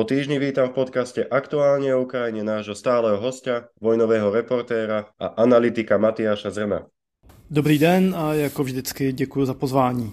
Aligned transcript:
Po 0.00 0.08
týždni 0.08 0.40
vítam 0.40 0.72
v 0.72 0.80
podcaste 0.80 1.28
Aktuálne 1.28 1.92
o 1.92 2.08
Ukrajine 2.08 2.40
nášho 2.40 2.72
stáleho 2.72 3.20
hostia, 3.20 3.68
vojnového 3.84 4.32
reportéra 4.32 5.12
a 5.20 5.36
analytika 5.36 6.00
Matiáša 6.00 6.48
Zrna. 6.48 6.88
Dobrý 7.50 7.78
den 7.78 8.14
a 8.16 8.34
jako 8.34 8.64
vždycky 8.64 9.12
děkuji 9.12 9.44
za 9.44 9.54
pozvání. 9.54 10.12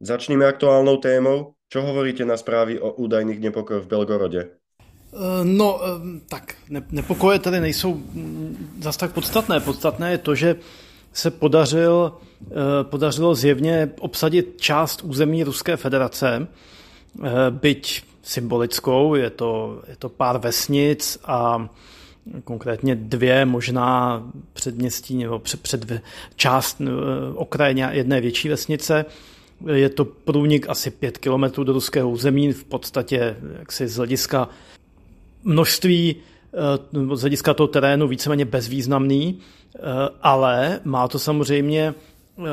Začneme 0.00 0.46
aktuálnou 0.46 0.96
témou. 0.96 1.52
Čo 1.72 1.80
hovoríte 1.80 2.28
na 2.28 2.36
zprávy 2.36 2.76
o 2.76 2.92
údajných 2.92 3.40
nepokojoch 3.40 3.84
v 3.84 3.88
Belgorodě? 3.88 4.40
Eh, 4.44 5.44
no, 5.44 5.80
eh, 5.80 6.20
tak 6.28 6.54
nepokoje 6.68 7.38
tady 7.38 7.60
nejsou 7.60 8.02
zas 8.80 8.96
tak 8.96 9.12
podstatné. 9.12 9.60
Podstatné 9.60 10.10
je 10.10 10.18
to, 10.18 10.34
že 10.34 10.56
se 11.12 11.30
podařil, 11.30 12.12
eh, 12.44 12.54
podařilo 12.82 13.34
zjevně 13.34 13.90
obsadit 14.00 14.60
část 14.60 15.02
území 15.02 15.44
Ruské 15.44 15.76
federace, 15.76 16.48
byť 17.50 18.02
symbolickou, 18.22 19.14
je 19.14 19.30
to, 19.30 19.82
je 19.88 19.96
to 19.96 20.08
pár 20.08 20.38
vesnic 20.38 21.18
a 21.24 21.68
konkrétně 22.44 22.94
dvě, 22.94 23.44
možná 23.44 24.22
předměstí 24.52 25.16
nebo 25.16 25.38
před, 25.38 25.60
před 25.60 25.92
část 26.36 26.80
okraje 27.34 27.74
jedné 27.90 28.20
větší 28.20 28.48
vesnice. 28.48 29.04
Je 29.66 29.88
to 29.88 30.04
průnik 30.04 30.68
asi 30.68 30.90
pět 30.90 31.18
kilometrů 31.18 31.64
do 31.64 31.72
ruského 31.72 32.10
území, 32.10 32.52
v 32.52 32.64
podstatě 32.64 33.36
jaksi 33.58 33.88
z 33.88 33.96
hlediska 33.96 34.48
množství, 35.44 36.16
eh, 36.16 37.16
z 37.16 37.20
hlediska 37.20 37.54
toho 37.54 37.66
terénu 37.66 38.08
víceméně 38.08 38.44
bezvýznamný, 38.44 39.38
eh, 39.76 39.80
ale 40.22 40.80
má 40.84 41.08
to 41.08 41.18
samozřejmě 41.18 41.94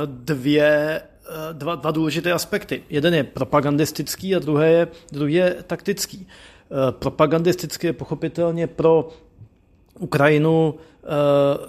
dvě 0.05 1.02
Eh, 1.30 1.53
dva, 1.53 1.75
dva 1.75 1.91
důležité 1.91 2.31
aspekty. 2.31 2.83
Jeden 2.89 3.13
je 3.13 3.23
propagandistický 3.23 4.35
a 4.35 4.39
druhý 4.39 4.67
je, 4.67 4.87
druhý 5.11 5.33
je 5.33 5.55
taktický. 5.67 6.27
Propagandisticky 6.91 7.87
je 7.87 7.93
pochopitelně 7.93 8.67
pro 8.67 9.09
Ukrajinu 9.99 10.75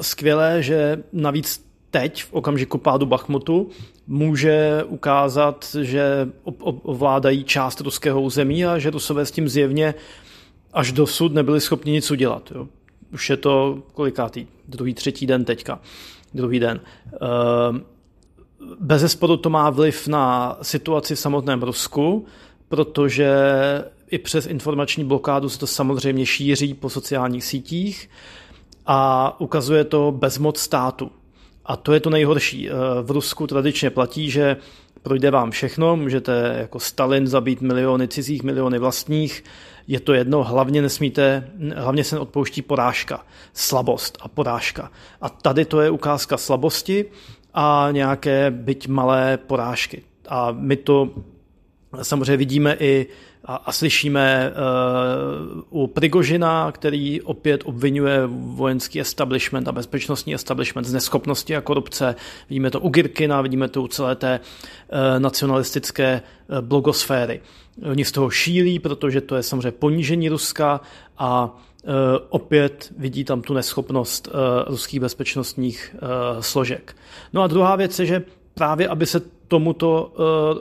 skvělé, 0.00 0.62
že 0.62 1.02
navíc 1.12 1.69
teď, 1.90 2.24
v 2.24 2.32
okamžiku 2.32 2.78
pádu 2.78 3.06
Bachmutu, 3.06 3.68
může 4.06 4.84
ukázat, 4.86 5.76
že 5.80 6.28
ovládají 6.82 7.44
část 7.44 7.80
ruského 7.80 8.22
území 8.22 8.66
a 8.66 8.78
že 8.78 8.90
Rusové 8.90 9.26
s 9.26 9.30
tím 9.30 9.48
zjevně 9.48 9.94
až 10.72 10.92
dosud 10.92 11.34
nebyli 11.34 11.60
schopni 11.60 11.92
nic 11.92 12.10
udělat. 12.10 12.52
Jo. 12.54 12.68
Už 13.12 13.30
je 13.30 13.36
to 13.36 13.82
kolikátý? 13.94 14.46
Druhý, 14.68 14.94
třetí 14.94 15.26
den 15.26 15.44
teďka. 15.44 15.80
Druhý 16.34 16.58
den. 16.58 16.80
Bez 18.80 19.00
zesporu 19.00 19.36
to 19.36 19.50
má 19.50 19.70
vliv 19.70 20.08
na 20.08 20.56
situaci 20.62 21.14
v 21.14 21.18
samotném 21.18 21.62
Rusku, 21.62 22.26
protože 22.68 23.34
i 24.10 24.18
přes 24.18 24.46
informační 24.46 25.04
blokádu 25.04 25.48
se 25.48 25.58
to 25.58 25.66
samozřejmě 25.66 26.26
šíří 26.26 26.74
po 26.74 26.90
sociálních 26.90 27.44
sítích 27.44 28.10
a 28.86 29.40
ukazuje 29.40 29.84
to 29.84 30.12
bezmoc 30.12 30.58
státu. 30.58 31.10
A 31.64 31.76
to 31.76 31.92
je 31.92 32.00
to 32.00 32.10
nejhorší. 32.10 32.68
V 33.02 33.10
Rusku 33.10 33.46
tradičně 33.46 33.90
platí, 33.90 34.30
že 34.30 34.56
projde 35.02 35.30
vám 35.30 35.50
všechno, 35.50 35.96
můžete 35.96 36.56
jako 36.58 36.80
Stalin 36.80 37.26
zabít 37.26 37.60
miliony 37.60 38.08
cizích, 38.08 38.42
miliony 38.42 38.78
vlastních, 38.78 39.44
je 39.86 40.00
to 40.00 40.12
jedno, 40.12 40.44
hlavně 40.44 40.82
nesmíte, 40.82 41.50
hlavně 41.76 42.04
se 42.04 42.18
odpouští 42.18 42.62
porážka, 42.62 43.26
slabost 43.52 44.18
a 44.20 44.28
porážka. 44.28 44.90
A 45.20 45.28
tady 45.28 45.64
to 45.64 45.80
je 45.80 45.90
ukázka 45.90 46.36
slabosti 46.36 47.04
a 47.54 47.88
nějaké 47.90 48.50
byť 48.50 48.88
malé 48.88 49.36
porážky. 49.36 50.02
A 50.28 50.52
my 50.52 50.76
to 50.76 51.10
samozřejmě 52.02 52.36
vidíme 52.36 52.76
i 52.80 53.06
a, 53.44 53.56
a 53.56 53.72
slyšíme 53.72 54.52
uh, 55.70 55.82
u 55.82 55.86
Prigožina, 55.86 56.72
který 56.72 57.22
opět 57.22 57.62
obvinuje 57.64 58.20
vojenský 58.26 59.00
establishment 59.00 59.68
a 59.68 59.72
bezpečnostní 59.72 60.34
establishment 60.34 60.84
z 60.84 60.92
neschopnosti 60.92 61.56
a 61.56 61.60
korupce. 61.60 62.14
Vidíme 62.48 62.70
to 62.70 62.80
u 62.80 62.88
Girkina, 62.88 63.42
vidíme 63.42 63.68
to 63.68 63.82
u 63.82 63.88
celé 63.88 64.16
té 64.16 64.40
uh, 64.40 65.20
nacionalistické 65.20 66.22
uh, 66.48 66.60
blogosféry. 66.60 67.40
Oni 67.90 68.04
z 68.04 68.12
toho 68.12 68.30
šílí, 68.30 68.78
protože 68.78 69.20
to 69.20 69.36
je 69.36 69.42
samozřejmě 69.42 69.70
ponížení 69.70 70.28
Ruska 70.28 70.80
a 71.18 71.56
Eh, 71.84 72.18
opět 72.28 72.92
vidí 72.98 73.24
tam 73.24 73.42
tu 73.42 73.54
neschopnost 73.54 74.28
eh, 74.28 74.70
ruských 74.70 75.00
bezpečnostních 75.00 75.96
eh, 75.96 76.42
složek. 76.42 76.96
No 77.32 77.42
a 77.42 77.46
druhá 77.46 77.76
věc 77.76 77.98
je, 77.98 78.06
že 78.06 78.24
právě 78.54 78.88
aby 78.88 79.06
se 79.06 79.22
tomuto 79.50 80.12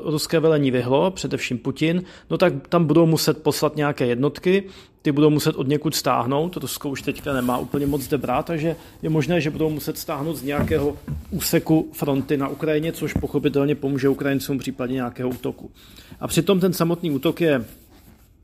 ruské 0.05 0.39
velení 0.39 0.71
vyhlo, 0.71 1.11
především 1.11 1.57
Putin, 1.57 2.03
no 2.29 2.37
tak 2.37 2.67
tam 2.67 2.85
budou 2.85 3.05
muset 3.05 3.43
poslat 3.43 3.75
nějaké 3.75 4.05
jednotky, 4.05 4.63
ty 5.01 5.11
budou 5.11 5.29
muset 5.29 5.55
od 5.55 5.67
někud 5.67 5.95
stáhnout, 5.95 6.57
Rusko 6.57 6.89
už 6.89 7.01
teďka 7.01 7.33
nemá 7.33 7.57
úplně 7.57 7.87
moc 7.87 8.07
kde 8.07 8.17
brát, 8.17 8.45
takže 8.45 8.75
je 9.01 9.09
možné, 9.09 9.41
že 9.41 9.49
budou 9.49 9.69
muset 9.69 9.97
stáhnout 9.97 10.35
z 10.35 10.43
nějakého 10.43 10.97
úseku 11.31 11.89
fronty 11.93 12.37
na 12.37 12.47
Ukrajině, 12.47 12.91
což 12.91 13.13
pochopitelně 13.13 13.75
pomůže 13.75 14.09
Ukrajincům 14.09 14.57
v 14.57 14.59
případě 14.59 14.93
nějakého 14.93 15.29
útoku. 15.29 15.71
A 16.19 16.27
přitom 16.27 16.59
ten 16.59 16.73
samotný 16.73 17.11
útok 17.11 17.41
je, 17.41 17.65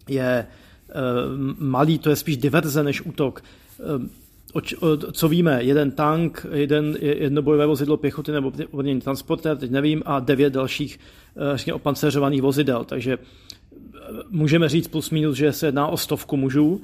je 0.07 0.47
Eh, 0.89 0.93
malý, 1.59 1.99
to 1.99 2.09
je 2.09 2.15
spíš 2.15 2.37
diverze 2.37 2.83
než 2.83 3.01
útok. 3.01 3.43
Eh, 4.57 5.11
co 5.11 5.27
víme, 5.27 5.63
jeden 5.63 5.91
tank, 5.91 6.45
jeden, 6.51 6.97
jedno 7.01 7.41
bojové 7.41 7.65
vozidlo 7.65 7.97
pěchoty 7.97 8.31
nebo 8.31 8.51
odměný 8.71 9.01
transportér, 9.01 9.57
teď 9.57 9.71
nevím, 9.71 10.03
a 10.05 10.19
devět 10.19 10.53
dalších 10.53 10.99
eh, 11.35 11.57
řekně, 11.57 11.73
opanceřovaných 11.73 12.41
vozidel. 12.41 12.83
Takže 12.83 13.17
můžeme 14.29 14.69
říct 14.69 14.87
plus 14.87 15.09
minus, 15.09 15.35
že 15.35 15.53
se 15.53 15.67
jedná 15.67 15.87
o 15.87 15.97
stovku 15.97 16.37
mužů. 16.37 16.81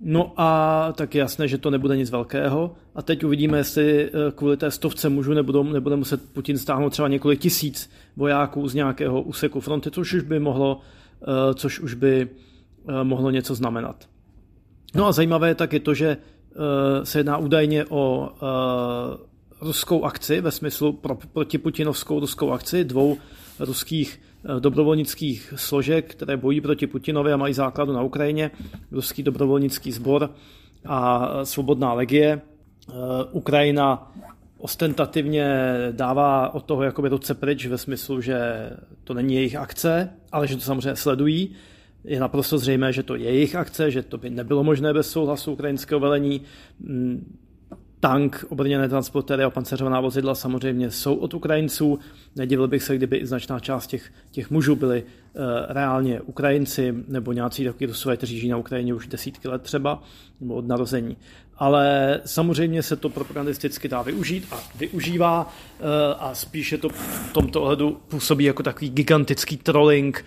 No 0.00 0.32
a 0.36 0.92
tak 0.96 1.14
je 1.14 1.18
jasné, 1.18 1.48
že 1.48 1.58
to 1.58 1.70
nebude 1.70 1.96
nic 1.96 2.10
velkého. 2.10 2.74
A 2.94 3.02
teď 3.02 3.24
uvidíme, 3.24 3.58
jestli 3.58 4.10
kvůli 4.34 4.56
té 4.56 4.70
stovce 4.70 5.08
mužů 5.08 5.34
nebudou, 5.34 5.62
nebude 5.62 5.96
muset 5.96 6.32
Putin 6.32 6.58
stáhnout 6.58 6.90
třeba 6.90 7.08
několik 7.08 7.40
tisíc 7.40 7.90
vojáků 8.16 8.68
z 8.68 8.74
nějakého 8.74 9.22
úseku 9.22 9.60
fronty, 9.60 9.90
což 9.90 10.14
už 10.14 10.22
by 10.22 10.40
mohlo, 10.40 10.80
což 11.54 11.80
už 11.80 11.94
by 11.94 12.28
Eh, 12.88 13.04
mohlo 13.04 13.30
něco 13.30 13.54
znamenat. 13.54 14.08
No 14.94 15.06
a 15.06 15.12
zajímavé 15.12 15.54
tak 15.54 15.72
je 15.72 15.80
to, 15.80 15.94
že 15.94 16.08
eh, 16.08 16.20
se 17.04 17.18
jedná 17.18 17.36
údajně 17.36 17.84
o 17.88 18.28
eh, 18.34 19.16
ruskou 19.60 20.04
akci, 20.04 20.40
ve 20.40 20.50
smyslu 20.50 20.92
pro, 20.92 21.18
protiputinovskou 21.32 22.20
ruskou 22.20 22.50
akci 22.50 22.84
dvou 22.84 23.16
ruských 23.58 24.20
dobrovolnických 24.58 25.54
složek, 25.56 26.14
které 26.14 26.36
bojí 26.36 26.60
proti 26.60 26.86
Putinovi 26.86 27.32
a 27.32 27.36
mají 27.36 27.54
základu 27.54 27.92
na 27.92 28.02
Ukrajině, 28.02 28.50
ruský 28.90 29.22
dobrovolnický 29.22 29.92
sbor 29.92 30.30
a 30.86 31.28
svobodná 31.44 31.92
legie. 31.92 32.40
Ukrajina 33.32 34.12
ostentativně 34.58 35.76
dává 35.92 36.54
od 36.54 36.64
toho 36.64 36.82
jakoby 36.82 37.08
ruce 37.08 37.34
pryč 37.34 37.66
ve 37.66 37.78
smyslu, 37.78 38.20
že 38.20 38.70
to 39.04 39.14
není 39.14 39.34
jejich 39.34 39.56
akce, 39.56 40.10
ale 40.32 40.46
že 40.46 40.56
to 40.56 40.62
samozřejmě 40.62 40.96
sledují 40.96 41.54
je 42.04 42.20
naprosto 42.20 42.58
zřejmé, 42.58 42.92
že 42.92 43.02
to 43.02 43.14
je 43.14 43.24
jejich 43.24 43.56
akce, 43.56 43.90
že 43.90 44.02
to 44.02 44.18
by 44.18 44.30
nebylo 44.30 44.64
možné 44.64 44.94
bez 44.94 45.10
souhlasu 45.10 45.52
ukrajinského 45.52 46.00
velení. 46.00 46.40
Mm, 46.80 47.38
tank, 48.00 48.44
obrněné 48.48 48.88
transportéry 48.88 49.44
a 49.44 49.50
panceřovaná 49.50 50.00
vozidla 50.00 50.34
samozřejmě 50.34 50.90
jsou 50.90 51.14
od 51.14 51.34
Ukrajinců. 51.34 51.98
Nedivil 52.36 52.68
bych 52.68 52.82
se, 52.82 52.96
kdyby 52.96 53.16
i 53.16 53.26
značná 53.26 53.60
část 53.60 53.86
těch, 53.86 54.12
těch 54.30 54.50
mužů 54.50 54.76
byli 54.76 55.02
uh, 55.02 55.42
reálně 55.68 56.20
Ukrajinci 56.20 56.94
nebo 57.08 57.32
nějací 57.32 57.64
takový 57.64 57.86
rusové, 57.86 58.16
kteří 58.16 58.38
žijí 58.38 58.50
na 58.50 58.56
Ukrajině 58.56 58.94
už 58.94 59.06
desítky 59.06 59.48
let 59.48 59.62
třeba, 59.62 60.02
nebo 60.40 60.54
od 60.54 60.68
narození. 60.68 61.16
Ale 61.56 62.20
samozřejmě 62.24 62.82
se 62.82 62.96
to 62.96 63.08
propagandisticky 63.08 63.88
dá 63.88 64.02
využít 64.02 64.46
a 64.50 64.60
využívá 64.74 65.42
uh, 65.80 65.86
a 66.18 66.34
spíše 66.34 66.78
to 66.78 66.88
v 66.88 67.30
tomto 67.32 67.62
ohledu 67.62 68.00
působí 68.08 68.44
jako 68.44 68.62
takový 68.62 68.90
gigantický 68.90 69.56
trolling 69.56 70.24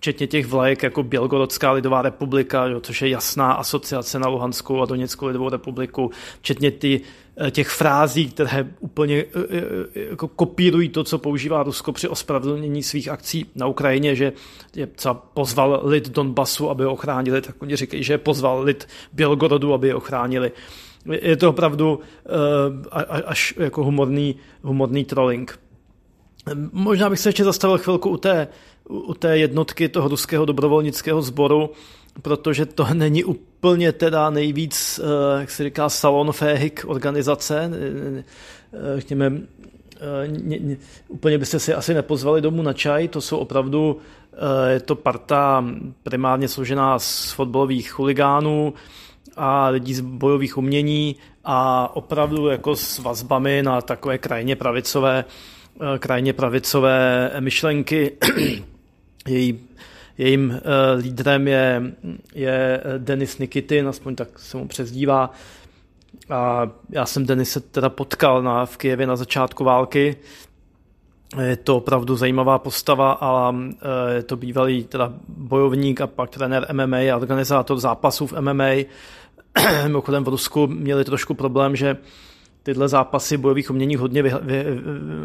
včetně 0.00 0.26
těch 0.26 0.46
vlajek 0.46 0.82
jako 0.82 1.02
Bělgorodská 1.02 1.72
lidová 1.72 2.02
republika, 2.02 2.66
jo, 2.66 2.80
což 2.80 3.02
je 3.02 3.08
jasná 3.08 3.52
asociace 3.52 4.18
na 4.18 4.28
Luhanskou 4.28 4.82
a 4.82 4.86
Doněckou 4.86 5.26
lidovou 5.26 5.48
republiku, 5.48 6.10
včetně 6.40 6.70
ty, 6.70 7.00
eh, 7.36 7.50
těch 7.50 7.68
frází, 7.68 8.30
které 8.30 8.66
úplně 8.80 9.16
eh, 9.16 9.24
eh, 9.50 10.00
jako 10.10 10.28
kopírují 10.28 10.88
to, 10.88 11.04
co 11.04 11.18
používá 11.18 11.62
Rusko 11.62 11.92
při 11.92 12.08
ospravedlnění 12.08 12.82
svých 12.82 13.08
akcí 13.08 13.46
na 13.54 13.66
Ukrajině, 13.66 14.14
že 14.14 14.32
je 14.76 14.86
třeba 14.86 15.14
pozval 15.14 15.80
lid 15.84 16.08
Donbasu, 16.08 16.70
aby 16.70 16.84
ho 16.84 16.92
ochránili, 16.92 17.40
tak 17.42 17.62
oni 17.62 17.76
říkají, 17.76 18.02
že 18.04 18.18
pozval 18.18 18.62
lid 18.62 18.88
Bělgorodu, 19.12 19.74
aby 19.74 19.88
je 19.88 19.94
ochránili. 19.94 20.52
Je 21.20 21.36
to 21.36 21.48
opravdu 21.48 22.00
až 23.24 23.54
jako 23.56 23.84
humorný, 23.84 24.36
humorný 24.62 25.04
trolling. 25.04 25.58
Možná 26.72 27.10
bych 27.10 27.18
se 27.18 27.28
ještě 27.28 27.44
zastavil 27.44 27.78
chvilku 27.78 28.08
u 28.08 28.16
té, 28.16 28.48
u 28.88 29.14
té 29.14 29.38
jednotky 29.38 29.88
toho 29.88 30.08
ruského 30.08 30.44
dobrovolnického 30.44 31.22
sboru, 31.22 31.70
protože 32.22 32.66
to 32.66 32.86
není 32.94 33.24
úplně 33.24 33.92
teda 33.92 34.30
nejvíc, 34.30 35.00
eh, 35.02 35.40
jak 35.40 35.50
se 35.50 35.64
říká, 35.64 35.88
salonféhik 35.88 36.84
organizace. 36.86 37.70
Řekněme, 38.96 39.32
úplně 41.08 41.38
byste 41.38 41.58
si 41.58 41.74
asi 41.74 41.94
nepozvali 41.94 42.40
domů 42.40 42.62
na 42.62 42.72
čaj, 42.72 43.08
to 43.08 43.20
jsou 43.20 43.38
opravdu, 43.38 43.96
je 44.68 44.80
to 44.80 44.94
parta 44.94 45.64
primárně 46.02 46.48
složená 46.48 46.98
z 46.98 47.32
fotbalových 47.32 47.90
chuligánů, 47.90 48.74
a 49.36 49.68
lidí 49.68 49.94
z 49.94 50.00
bojových 50.00 50.58
umění 50.58 51.16
a 51.44 51.90
opravdu 51.96 52.48
jako 52.48 52.76
s 52.76 52.98
vazbami 52.98 53.62
na 53.62 53.80
takové 53.80 54.18
krajně 54.18 54.56
pravicové, 54.56 55.24
eh, 55.28 55.32
krajně 55.98 56.32
pravicové 56.32 57.30
myšlenky. 57.40 58.12
Její, 59.28 59.60
jejím 60.18 60.52
eh, 60.52 60.94
lídrem 60.94 61.48
je, 61.48 61.82
je 62.34 62.80
Denis 62.98 63.38
Nikitin, 63.38 63.88
aspoň 63.88 64.14
tak 64.14 64.38
se 64.38 64.56
mu 64.56 64.68
přezdívá. 64.68 65.30
A 66.30 66.70
já 66.90 67.06
jsem 67.06 67.26
Denise 67.26 67.60
teda 67.60 67.88
potkal 67.88 68.42
na, 68.42 68.66
v 68.66 68.76
Kijevě 68.76 69.06
na 69.06 69.16
začátku 69.16 69.64
války. 69.64 70.16
Je 71.42 71.56
to 71.56 71.76
opravdu 71.76 72.16
zajímavá 72.16 72.58
postava 72.58 73.12
a 73.20 73.54
eh, 73.54 74.14
je 74.14 74.22
to 74.22 74.36
bývalý 74.36 74.84
teda 74.84 75.12
bojovník 75.28 76.00
a 76.00 76.06
pak 76.06 76.30
trenér 76.30 76.66
MMA 76.72 76.96
a 76.96 77.16
organizátor 77.16 77.80
zápasů 77.80 78.26
v 78.26 78.40
MMA 78.40 78.74
Mimochodem 79.82 80.24
v 80.24 80.28
Rusku 80.28 80.66
měli 80.66 81.04
trošku 81.04 81.34
problém, 81.34 81.76
že 81.76 81.96
tyhle 82.62 82.88
zápasy 82.88 83.36
bojových 83.36 83.70
umění 83.70 83.96
hodně, 83.96 84.22
vy, 84.22 84.32
vy, 84.42 84.64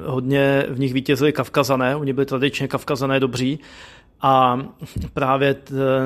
hodně 0.05 0.65
v 0.69 0.79
nich 0.79 0.93
vítězili 0.93 1.33
Kavkazané, 1.33 1.95
oni 1.95 2.13
byli 2.13 2.25
tradičně 2.25 2.67
Kavkazané 2.67 3.19
dobří 3.19 3.59
a 4.21 4.59
právě 5.13 5.55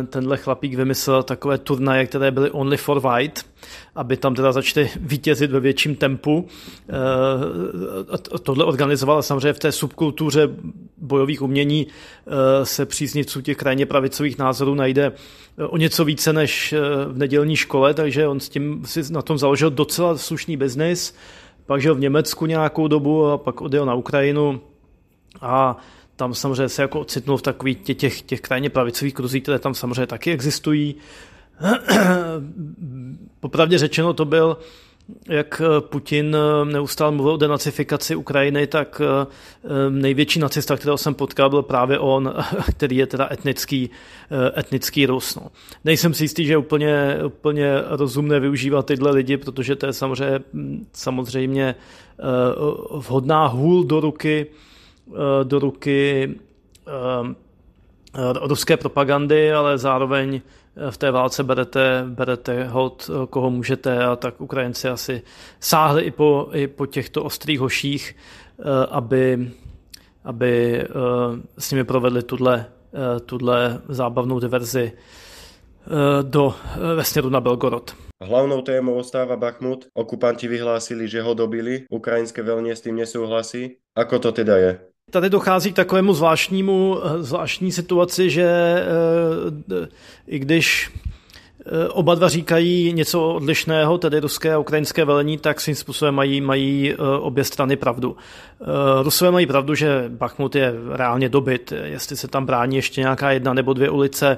tenhle 0.10 0.38
chlapík 0.38 0.76
vymyslel 0.76 1.24
takové 1.24 1.58
turnaje, 1.58 2.06
které 2.06 2.32
byly 2.32 2.52
only 2.52 2.78
for 2.78 3.00
white, 3.00 3.46
aby 3.96 4.18
tam 4.18 4.36
teda 4.36 4.52
začali 4.52 4.90
vítězit 5.00 5.52
ve 5.52 5.60
větším 5.60 5.96
tempu. 5.96 6.48
Eh, 6.90 8.18
tohle 8.44 8.66
organizoval 8.66 9.24
samozřejmě 9.24 9.54
v 9.54 9.60
té 9.60 9.72
subkultuře 9.72 10.50
bojových 10.98 11.42
umění 11.42 11.88
eh, 11.88 12.66
se 12.66 12.86
příznivců 12.86 13.42
těch 13.42 13.58
krajně 13.58 13.86
pravicových 13.86 14.38
názorů 14.38 14.76
najde 14.76 15.12
eh, 15.58 15.64
o 15.64 15.78
něco 15.78 16.06
více 16.06 16.34
než 16.34 16.74
v 17.08 17.18
nedělní 17.18 17.56
škole, 17.56 17.94
takže 17.94 18.28
on 18.28 18.40
s 18.40 18.50
tím 18.50 18.86
si 18.86 19.14
na 19.14 19.22
tom 19.22 19.38
založil 19.38 19.72
docela 19.72 20.18
slušný 20.18 20.58
biznis, 20.58 21.16
pak 21.66 21.82
žil 21.82 21.96
v 21.96 22.00
Německu 22.00 22.46
nějakou 22.46 22.88
dobu 22.88 23.26
a 23.26 23.38
pak 23.38 23.62
odjel 23.62 23.86
na 23.86 23.94
Ukrajinu 23.94 24.62
a 25.42 25.78
tam 26.20 26.34
samozřejmě 26.34 26.70
se 26.70 26.82
jako 26.82 27.00
ocitnul 27.00 27.38
v 27.38 27.42
takových 27.42 27.78
těch, 27.78 27.98
těch, 27.98 28.22
těch 28.22 28.42
krajně 28.42 28.70
pravicových 28.70 29.14
kruzích, 29.14 29.44
které 29.44 29.60
tam 29.60 29.74
samozřejmě 29.74 30.08
taky 30.08 30.32
existují. 30.32 30.96
Popravdě 33.40 33.78
řečeno 33.78 34.14
to 34.14 34.26
byl, 34.26 34.58
jak 35.30 35.62
Putin 35.80 36.38
neustále 36.64 37.12
mluvil 37.12 37.34
o 37.34 37.38
denacifikaci 37.38 38.16
Ukrajiny, 38.16 38.68
tak 38.68 39.02
eh, 39.02 39.28
největší 39.90 40.40
nacista, 40.40 40.78
kterého 40.78 40.98
jsem 40.98 41.14
potkal, 41.14 41.50
byl 41.50 41.64
právě 41.64 42.00
on, 42.00 42.34
který 42.76 42.98
je 42.98 43.08
teda 43.08 43.30
etnický, 43.32 43.90
eh, 44.32 44.60
etnický 44.60 45.06
Rus. 45.06 45.36
No. 45.36 45.48
Nejsem 45.86 46.14
si 46.14 46.24
jistý, 46.24 46.46
že 46.46 46.54
je 46.54 46.58
úplně, 46.58 47.18
úplně 47.26 47.74
rozumné 47.88 48.40
využívat 48.40 48.86
tyhle 48.86 49.12
lidi, 49.12 49.38
protože 49.38 49.76
to 49.76 49.86
je 49.86 49.94
samozřejmě, 49.94 50.40
samozřejmě 50.94 51.76
eh, 51.76 52.24
vhodná 52.92 53.48
hůl 53.48 53.84
do 53.84 54.00
ruky 54.00 54.48
do 55.44 55.60
ruky 55.60 56.30
eh, 56.88 57.36
ruské 58.42 58.78
propagandy, 58.78 59.54
ale 59.54 59.78
zároveň 59.78 60.42
eh, 60.42 60.92
v 60.92 60.98
té 60.98 61.12
válce 61.12 61.44
berete, 61.44 62.06
berete 62.08 62.64
hod, 62.64 63.10
koho 63.30 63.50
můžete 63.50 64.04
a 64.04 64.16
tak 64.16 64.42
Ukrajinci 64.42 64.90
asi 64.90 65.22
sáhli 65.60 66.02
i 66.04 66.12
po, 66.12 66.50
i 66.54 66.68
po 66.68 66.86
těchto 66.86 67.24
ostrých 67.24 67.60
hoších, 67.60 68.16
aby, 68.90 69.52
aby 70.24 70.84
s 71.58 71.72
nimi 71.72 71.84
provedli 71.84 72.24
tuhle, 72.24 72.66
tuhle 73.26 73.82
zábavnou 73.90 74.40
diverzi 74.40 74.92
do 76.22 76.54
vesmíru 76.96 77.30
na 77.30 77.42
Belgorod. 77.42 77.96
Hlavnou 78.24 78.62
témou 78.62 78.96
ostáva 78.96 79.36
Bachmut. 79.38 79.88
Okupanti 79.94 80.48
vyhlásili, 80.48 81.08
že 81.08 81.22
ho 81.22 81.34
dobili. 81.34 81.86
Ukrajinské 81.90 82.42
velně 82.42 82.76
s 82.76 82.82
tím 82.82 82.96
nesouhlasí. 82.96 83.78
Ako 83.96 84.20
to 84.20 84.32
teda 84.32 84.58
je? 84.58 84.80
Tady 85.10 85.30
dochází 85.30 85.72
k 85.72 85.76
takovému 85.76 86.14
zvláštnímu, 86.14 86.98
eh, 87.04 87.24
zvláštní 87.24 87.72
situaci, 87.72 88.30
že 88.30 88.44
eh, 88.44 89.88
i 90.28 90.40
když 90.40 90.92
eh, 91.66 91.88
oba 91.88 92.16
dva 92.16 92.30
říkají 92.30 92.94
něco 92.94 93.34
odlišného, 93.34 93.98
tedy 93.98 94.20
ruské 94.20 94.54
a 94.54 94.58
ukrajinské 94.58 95.06
velení, 95.06 95.38
tak 95.38 95.62
svým 95.62 95.76
způsobem 95.76 96.16
mají, 96.16 96.42
mají 96.42 96.96
obě 97.20 97.44
strany 97.44 97.76
pravdu. 97.76 98.18
Rusové 99.02 99.32
mají 99.32 99.46
pravdu, 99.46 99.76
že 99.76 100.06
Bachmut 100.08 100.56
je 100.56 100.74
reálně 100.92 101.30
dobyt. 101.30 101.74
Jestli 101.84 102.18
se 102.18 102.28
tam 102.28 102.46
brání 102.46 102.76
ještě 102.76 103.02
nějaká 103.02 103.32
jedna 103.32 103.54
nebo 103.54 103.74
dvě 103.74 103.90
ulice, 103.90 104.38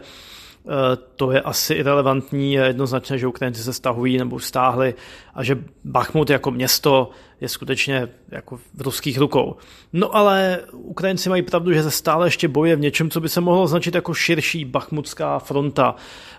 to 1.15 1.31
je 1.31 1.41
asi 1.41 1.73
irrelevantní. 1.73 2.53
Je 2.53 2.61
jednoznačné, 2.61 3.17
že 3.17 3.27
Ukrajinci 3.27 3.63
se 3.63 3.73
stahují 3.73 4.17
nebo 4.17 4.39
stáhli 4.39 4.95
a 5.33 5.43
že 5.43 5.57
Bachmut 5.83 6.29
jako 6.29 6.51
město 6.51 7.09
je 7.41 7.49
skutečně 7.49 8.07
jako 8.31 8.57
v 8.57 8.81
ruských 8.81 9.17
rukou. 9.17 9.55
No 9.93 10.15
ale 10.15 10.59
Ukrajinci 10.71 11.29
mají 11.29 11.41
pravdu, 11.41 11.73
že 11.73 11.83
se 11.83 11.91
stále 11.91 12.27
ještě 12.27 12.47
boje 12.47 12.75
v 12.75 12.79
něčem, 12.79 13.09
co 13.09 13.21
by 13.21 13.29
se 13.29 13.41
mohlo 13.41 13.63
označit 13.63 13.95
jako 13.95 14.13
širší 14.13 14.65
bachmutská 14.65 15.39
fronta. 15.39 15.95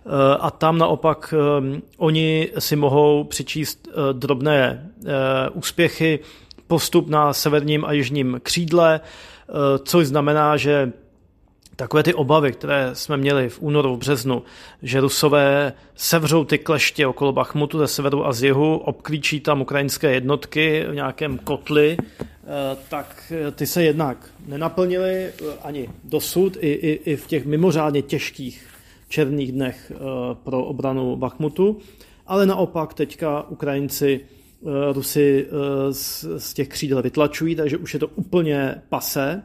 Eh, 0.07 0.37
a 0.41 0.51
tam 0.51 0.79
naopak 0.79 1.35
eh, 1.37 1.81
oni 1.97 2.51
si 2.59 2.77
mohou 2.77 3.25
přičíst 3.25 3.89
eh, 3.89 4.13
drobné 4.13 4.91
úspěchy, 5.53 6.19
postup 6.67 7.09
na 7.09 7.33
severním 7.33 7.85
a 7.85 7.93
jižním 7.93 8.41
křídle, 8.43 9.01
což 9.85 10.07
znamená, 10.07 10.57
že 10.57 10.93
takové 11.77 12.03
ty 12.03 12.15
obavy, 12.15 12.53
které 12.53 12.91
jsme 12.93 13.17
měli 13.17 13.49
v 13.49 13.63
únoru, 13.63 13.97
v 13.97 13.99
březnu, 13.99 14.43
že 14.83 15.01
Rusové 15.01 15.73
sevřou 15.95 16.45
ty 16.45 16.59
kleště 16.59 17.07
okolo 17.07 17.33
Bachmutu 17.33 17.79
ze 17.79 17.89
severu 17.89 18.27
a 18.27 18.33
z 18.33 18.43
jihu, 18.43 18.77
obklíčí 18.77 19.41
tam 19.41 19.61
ukrajinské 19.61 20.13
jednotky 20.13 20.85
v 20.91 20.95
nějakém 20.95 21.39
kotli, 21.39 21.97
eh, 22.01 22.27
tak 22.89 23.33
ty 23.55 23.67
se 23.67 23.83
jednak 23.83 24.31
nenaplnily 24.47 25.13
eh, 25.15 25.33
ani 25.63 25.89
dosud, 26.05 26.57
i, 26.61 26.69
i, 26.69 27.01
i 27.12 27.17
v 27.17 27.26
těch 27.26 27.47
mimořádně 27.47 28.02
těžkých 28.02 28.67
černých 29.09 29.52
dnech 29.52 29.93
eh, 29.95 29.99
pro 30.45 30.64
obranu 30.64 31.17
Bachmutu, 31.17 31.79
ale 32.26 32.47
naopak 32.47 32.95
teďka 32.95 33.43
Ukrajinci 33.49 34.21
Rusy 34.93 35.47
z, 35.91 36.25
z 36.38 36.55
těch 36.55 36.69
křídel 36.69 37.02
vytlačují, 37.02 37.57
takže 37.57 37.76
už 37.76 37.95
je 37.95 38.00
to 38.00 38.09
úplně 38.09 38.75
pase. 38.88 39.43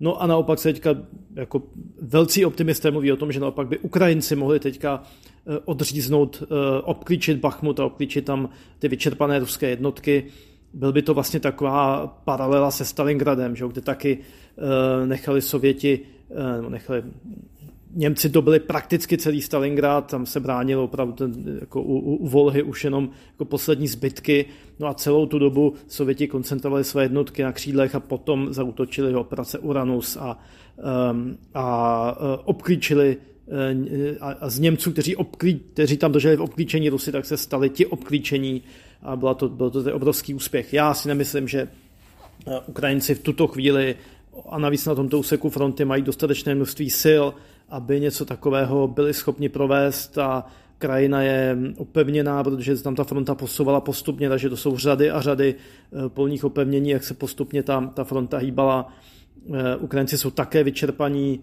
No 0.00 0.22
a 0.22 0.26
naopak 0.26 0.58
se 0.58 0.72
teďka 0.72 0.96
jako 1.34 1.62
velcí 2.02 2.44
optimisté 2.44 2.90
mluví 2.90 3.12
o 3.12 3.16
tom, 3.16 3.32
že 3.32 3.40
naopak 3.40 3.68
by 3.68 3.78
Ukrajinci 3.78 4.36
mohli 4.36 4.60
teďka 4.60 5.02
eh, 5.02 5.58
odříznout, 5.64 6.42
eh, 6.42 6.82
obklíčit 6.82 7.38
Bachmut 7.38 7.80
a 7.80 7.84
obklíčit 7.84 8.24
tam 8.24 8.48
ty 8.78 8.88
vyčerpané 8.88 9.38
ruské 9.38 9.68
jednotky. 9.68 10.24
Byl 10.74 10.92
by 10.92 11.02
to 11.02 11.14
vlastně 11.14 11.40
taková 11.40 12.06
paralela 12.06 12.70
se 12.70 12.84
Stalingradem, 12.84 13.56
že, 13.56 13.64
kde 13.68 13.80
taky 13.80 14.18
eh, 14.18 15.06
nechali 15.06 15.42
Sověti, 15.42 16.00
nechali 16.68 17.02
Němci 17.94 18.28
dobili 18.28 18.60
prakticky 18.60 19.18
celý 19.18 19.42
Stalingrad, 19.42 20.10
tam 20.10 20.26
se 20.26 20.40
bránilo 20.40 20.84
opravdu 20.84 21.12
ten, 21.12 21.58
jako 21.60 21.82
u, 21.82 21.98
u 21.98 22.28
Volhy 22.28 22.62
už 22.62 22.84
jenom 22.84 23.10
jako 23.30 23.44
poslední 23.44 23.88
zbytky, 23.88 24.46
no 24.78 24.86
a 24.86 24.94
celou 24.94 25.26
tu 25.26 25.38
dobu 25.38 25.74
Sověti 25.88 26.28
koncentrovali 26.28 26.84
své 26.84 27.02
jednotky 27.02 27.42
na 27.42 27.52
křídlech 27.52 27.94
a 27.94 28.00
potom 28.00 28.52
zautočili 28.52 29.12
do 29.12 29.20
operace 29.20 29.58
Uranus 29.58 30.16
a, 30.16 30.38
um, 31.12 31.38
a 31.54 32.16
uh, 32.20 32.26
obklíčili 32.44 33.16
uh, 33.16 33.54
a, 34.20 34.30
a 34.30 34.50
z 34.50 34.58
Němců, 34.58 34.92
kteří, 34.92 35.16
obklí, 35.16 35.60
kteří 35.72 35.96
tam 35.96 36.12
dožili 36.12 36.36
v 36.36 36.42
obklíčení 36.42 36.88
Rusy, 36.88 37.12
tak 37.12 37.26
se 37.26 37.36
stali 37.36 37.70
ti 37.70 37.86
obklíčení 37.86 38.62
a 39.02 39.16
bylo 39.16 39.34
to, 39.34 39.48
byl 39.48 39.70
to 39.70 39.94
obrovský 39.94 40.34
úspěch. 40.34 40.72
Já 40.72 40.94
si 40.94 41.08
nemyslím, 41.08 41.48
že 41.48 41.68
uh, 42.46 42.54
Ukrajinci 42.66 43.14
v 43.14 43.22
tuto 43.22 43.46
chvíli 43.46 43.96
a 44.48 44.58
navíc 44.58 44.86
na 44.86 44.94
tomto 44.94 45.18
úseku 45.18 45.50
fronty 45.50 45.84
mají 45.84 46.02
dostatečné 46.02 46.54
množství 46.54 46.90
sil, 47.02 47.24
aby 47.68 48.00
něco 48.00 48.24
takového 48.24 48.88
byli 48.88 49.14
schopni 49.14 49.48
provést 49.48 50.18
a 50.18 50.46
krajina 50.78 51.22
je 51.22 51.58
opevněná, 51.76 52.44
protože 52.44 52.76
tam 52.82 52.94
ta 52.94 53.04
fronta 53.04 53.34
posouvala 53.34 53.80
postupně, 53.80 54.28
takže 54.28 54.50
to 54.50 54.56
jsou 54.56 54.76
řady 54.76 55.10
a 55.10 55.20
řady 55.20 55.54
eh, 55.54 56.08
polních 56.08 56.44
opevnění, 56.44 56.90
jak 56.90 57.04
se 57.04 57.14
postupně 57.14 57.62
ta, 57.62 57.90
ta 57.94 58.04
fronta 58.04 58.38
hýbala. 58.38 58.92
Ukrajinci 59.80 60.18
jsou 60.18 60.30
také 60.30 60.64
vyčerpaní, 60.64 61.40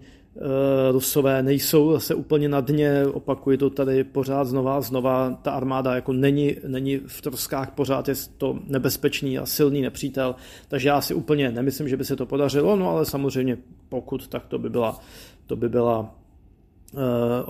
Rusové 0.92 1.42
nejsou 1.42 1.92
zase 1.92 2.14
úplně 2.14 2.48
na 2.48 2.60
dně, 2.60 3.06
opakuji 3.06 3.58
to 3.58 3.70
tady 3.70 4.04
pořád 4.04 4.44
znova 4.44 4.76
a 4.76 4.80
znova, 4.80 5.38
ta 5.42 5.50
armáda 5.50 5.94
jako 5.94 6.12
není, 6.12 6.56
není 6.66 6.96
v 7.06 7.22
troskách 7.22 7.70
pořád, 7.70 8.08
je 8.08 8.14
to 8.38 8.58
nebezpečný 8.66 9.38
a 9.38 9.46
silný 9.46 9.82
nepřítel, 9.82 10.34
takže 10.68 10.88
já 10.88 11.00
si 11.00 11.14
úplně 11.14 11.50
nemyslím, 11.50 11.88
že 11.88 11.96
by 11.96 12.04
se 12.04 12.16
to 12.16 12.26
podařilo, 12.26 12.76
no 12.76 12.90
ale 12.90 13.06
samozřejmě 13.06 13.58
pokud, 13.88 14.28
tak 14.28 14.46
to 14.46 14.58
by 14.58 14.70
byla, 14.70 15.00
to 15.46 15.56
by 15.56 15.68
byla 15.68 16.14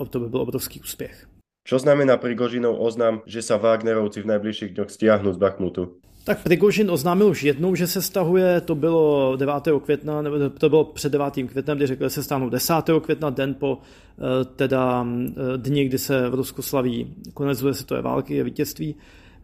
to 0.09 0.19
by 0.19 0.29
byl 0.29 0.41
obrovský 0.41 0.79
úspěch. 0.79 1.27
Čo 1.67 1.79
znamená 1.79 2.15
Prigožinov 2.15 2.79
oznam, 2.79 3.27
že 3.27 3.43
sa 3.43 3.59
Wagnerovci 3.59 4.23
v 4.23 4.31
najbližších 4.31 4.71
dňoch 4.71 4.87
stiahnu 4.87 5.35
z 5.35 5.37
Bachmutu? 5.37 5.99
Tak 6.23 6.43
Prigožin 6.43 6.91
oznámil 6.91 7.27
už 7.27 7.43
jednou, 7.43 7.75
že 7.75 7.87
se 7.87 8.01
stahuje, 8.01 8.61
to 8.61 8.75
bylo 8.75 9.35
9. 9.35 9.53
května, 9.83 10.21
nebo 10.21 10.49
to 10.49 10.69
bylo 10.69 10.83
před 10.83 11.11
9. 11.11 11.33
květnem, 11.33 11.77
kdy 11.77 11.87
řekl, 11.87 12.03
že 12.03 12.09
se 12.09 12.23
stáhnou 12.23 12.49
10. 12.49 12.73
května, 13.01 13.29
den 13.29 13.53
po 13.53 13.77
eh, 13.79 14.45
teda 14.45 15.07
eh, 15.07 15.57
dni, 15.57 15.85
kdy 15.85 15.97
se 15.97 16.29
v 16.29 16.33
Rusku 16.33 16.61
slaví 16.61 17.13
konec 17.33 17.59
druhé 17.59 17.73
světové 17.73 18.01
války, 18.01 18.35
je 18.35 18.43
vítězství 18.43 18.95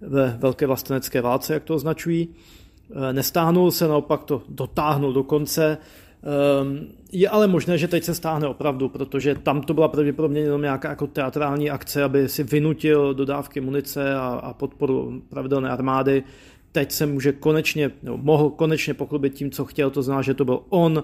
ve 0.02 0.38
velké 0.40 0.68
vlastenecké 0.68 1.22
válce, 1.22 1.54
jak 1.54 1.64
to 1.64 1.76
označují. 1.76 2.30
Eh, 2.30 3.14
nestáhnul 3.14 3.72
se, 3.72 3.88
naopak 3.88 4.24
to 4.24 4.42
dotáhnul 4.50 5.14
do 5.14 5.24
konce. 5.24 5.78
Ehm, 6.24 6.88
je 7.12 7.30
ale 7.30 7.48
možné, 7.48 7.78
že 7.78 7.88
teď 7.88 8.04
se 8.04 8.16
stáhne 8.16 8.48
opravdu, 8.48 8.90
protože 8.90 9.36
tam 9.36 9.62
to 9.62 9.74
byla 9.74 9.88
pravděpodobně 9.88 10.42
jenom 10.42 10.62
nějaká 10.62 10.90
jako 10.90 11.08
teatrální 11.08 11.70
akce, 11.70 12.04
aby 12.04 12.30
si 12.30 12.44
vynutil 12.44 13.14
dodávky 13.14 13.62
munice 13.62 14.16
a, 14.16 14.28
a 14.44 14.54
podporu 14.54 15.22
pravidelné 15.30 15.70
armády. 15.70 16.24
Teď 16.72 16.92
se 16.92 17.06
může 17.06 17.32
konečně, 17.32 17.92
nebo 18.04 18.18
mohl 18.18 18.50
konečně 18.50 18.94
pochlubit 18.94 19.34
tím, 19.34 19.52
co 19.52 19.66
chtěl, 19.66 19.90
to 19.90 20.02
znamená, 20.02 20.22
že 20.22 20.34
to 20.34 20.46
byl 20.46 20.60
on, 20.70 21.04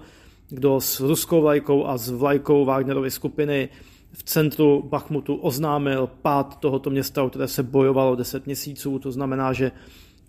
kdo 0.50 0.82
s 0.82 1.00
ruskou 1.00 1.42
vlajkou 1.42 1.86
a 1.86 1.98
s 1.98 2.10
vlajkou 2.10 2.66
Wagnerovy 2.66 3.12
skupiny 3.12 3.70
v 4.12 4.24
centru 4.24 4.84
Bachmutu 4.90 5.36
oznámil 5.36 6.10
pád 6.22 6.60
tohoto 6.60 6.90
města, 6.90 7.24
o 7.24 7.30
které 7.30 7.48
se 7.48 7.64
bojovalo 7.64 8.16
10 8.16 8.46
měsíců, 8.46 9.00
to 9.00 9.12
znamená, 9.12 9.54
že 9.54 9.72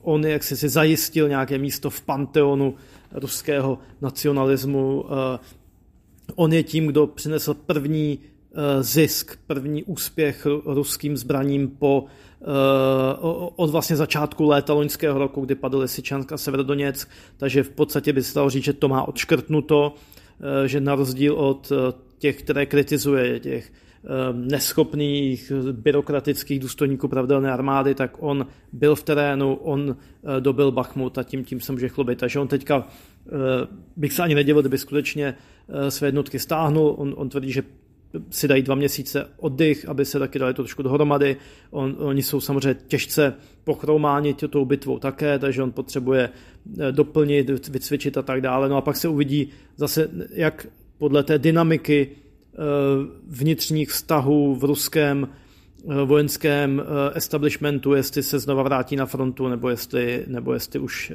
on 0.02 0.26
jak 0.26 0.42
si, 0.42 0.56
si 0.56 0.68
zajistil 0.68 1.28
nějaké 1.28 1.58
místo 1.58 1.90
v 1.90 2.00
panteonu 2.00 2.74
ruského 3.12 3.78
nacionalismu. 4.00 5.04
Eh, 5.06 5.38
on 6.34 6.52
je 6.52 6.62
tím, 6.62 6.86
kdo 6.86 7.06
přinesl 7.06 7.54
první 7.54 8.18
eh, 8.18 8.82
zisk, 8.82 9.38
první 9.46 9.84
úspěch 9.84 10.46
ruským 10.64 11.16
zbraním 11.16 11.68
po 11.68 12.04
eh, 12.40 12.44
od 13.56 13.70
vlastně 13.70 13.96
začátku 13.96 14.44
léta 14.44 14.72
loňského 14.72 15.18
roku, 15.18 15.40
kdy 15.40 15.54
padl 15.54 15.88
Sičansk 15.88 16.32
a 16.32 16.36
Severodoněck, 16.36 17.08
takže 17.36 17.62
v 17.62 17.70
podstatě 17.70 18.12
by 18.12 18.22
se 18.22 18.34
dalo 18.34 18.50
říct, 18.50 18.64
že 18.64 18.72
to 18.72 18.88
má 18.88 19.08
odškrtnuto, 19.08 19.94
že 20.66 20.80
na 20.80 20.94
rozdíl 20.94 21.34
od 21.34 21.72
těch, 22.18 22.42
které 22.42 22.66
kritizuje, 22.66 23.40
těch 23.40 23.72
neschopných 24.32 25.52
byrokratických 25.72 26.60
důstojníků 26.60 27.08
pravidelné 27.08 27.52
armády, 27.52 27.94
tak 27.94 28.16
on 28.18 28.46
byl 28.72 28.94
v 28.94 29.02
terénu, 29.02 29.54
on 29.54 29.96
dobil 30.40 30.72
Bachmut 30.72 31.18
a 31.18 31.22
tím, 31.22 31.44
tím 31.44 31.60
se 31.60 31.72
může 31.72 31.88
chlubit. 31.88 32.18
Takže 32.18 32.38
on 32.38 32.48
teďka 32.48 32.86
bych 33.96 34.12
se 34.12 34.22
ani 34.22 34.34
nedělil, 34.34 34.62
kdyby 34.62 34.78
skutečně 34.78 35.34
své 35.88 36.08
jednotky 36.08 36.38
stáhnul. 36.38 36.94
On, 36.98 37.14
on 37.16 37.28
tvrdí, 37.28 37.52
že 37.52 37.62
si 38.30 38.48
dají 38.48 38.62
dva 38.62 38.74
měsíce 38.74 39.28
oddych, 39.36 39.88
aby 39.88 40.04
se 40.04 40.18
taky 40.18 40.38
dali 40.38 40.54
trošku 40.54 40.82
dohromady. 40.82 41.36
On, 41.70 41.96
oni 41.98 42.22
jsou 42.22 42.40
samozřejmě 42.40 42.74
těžce 42.86 43.34
pochrománi 43.64 44.34
tou 44.34 44.64
bitvou 44.64 44.98
také, 44.98 45.38
takže 45.38 45.62
on 45.62 45.72
potřebuje 45.72 46.30
doplnit, 46.90 47.68
vycvičit 47.68 48.18
a 48.18 48.22
tak 48.22 48.40
dále. 48.40 48.68
No 48.68 48.76
a 48.76 48.80
pak 48.80 48.96
se 48.96 49.08
uvidí 49.08 49.48
zase, 49.76 50.10
jak 50.30 50.66
podle 50.98 51.22
té 51.22 51.38
dynamiky 51.38 52.08
Eh, 52.08 52.29
vnitřních 53.28 53.90
vztahů 53.90 54.54
v 54.54 54.64
ruském 54.64 55.28
eh, 55.28 56.04
vojenském 56.04 56.80
eh, 56.80 57.18
establishmentu, 57.18 57.94
jestli 57.94 58.22
se 58.22 58.38
znova 58.38 58.62
vrátí 58.62 58.96
na 58.96 59.06
frontu, 59.06 59.48
nebo 59.48 59.68
jestli, 59.68 60.24
nebo 60.26 60.52
jestli 60.52 60.78
už 60.78 61.12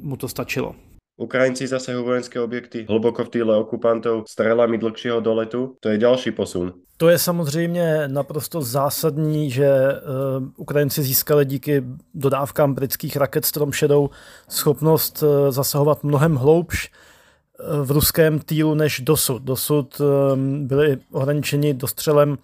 mu 0.00 0.16
to 0.16 0.28
stačilo. 0.28 0.74
Ukrajinci 1.16 1.66
zasahují 1.66 2.04
vojenské 2.04 2.40
objekty 2.40 2.86
hluboko 2.88 3.24
v 3.24 3.28
týle 3.28 3.56
okupantov 3.56 4.28
strelami 4.28 4.78
dlhšího 4.78 5.20
doletu. 5.20 5.76
To 5.80 5.88
je 5.88 5.98
další 5.98 6.30
posun. 6.30 6.72
To 6.96 7.08
je 7.08 7.18
samozřejmě 7.18 8.08
naprosto 8.08 8.62
zásadní, 8.62 9.50
že 9.50 9.68
uh, 9.68 10.48
Ukrajinci 10.56 11.02
získali 11.02 11.44
díky 11.44 11.84
dodávkám 12.14 12.74
britských 12.74 13.16
raket 13.16 13.44
Storm 13.44 13.72
Shadow 13.72 14.08
schopnost 14.48 15.22
uh, 15.22 15.50
zasahovat 15.50 16.04
mnohem 16.04 16.34
hloubš 16.34 16.90
v 17.82 17.90
ruském 17.90 18.38
týlu 18.38 18.74
než 18.74 19.00
dosud. 19.00 19.42
Dosud 19.42 20.00
ehm, 20.00 20.66
byli 20.66 20.98
ohraničeni 21.12 21.74
dostřelem 21.74 22.38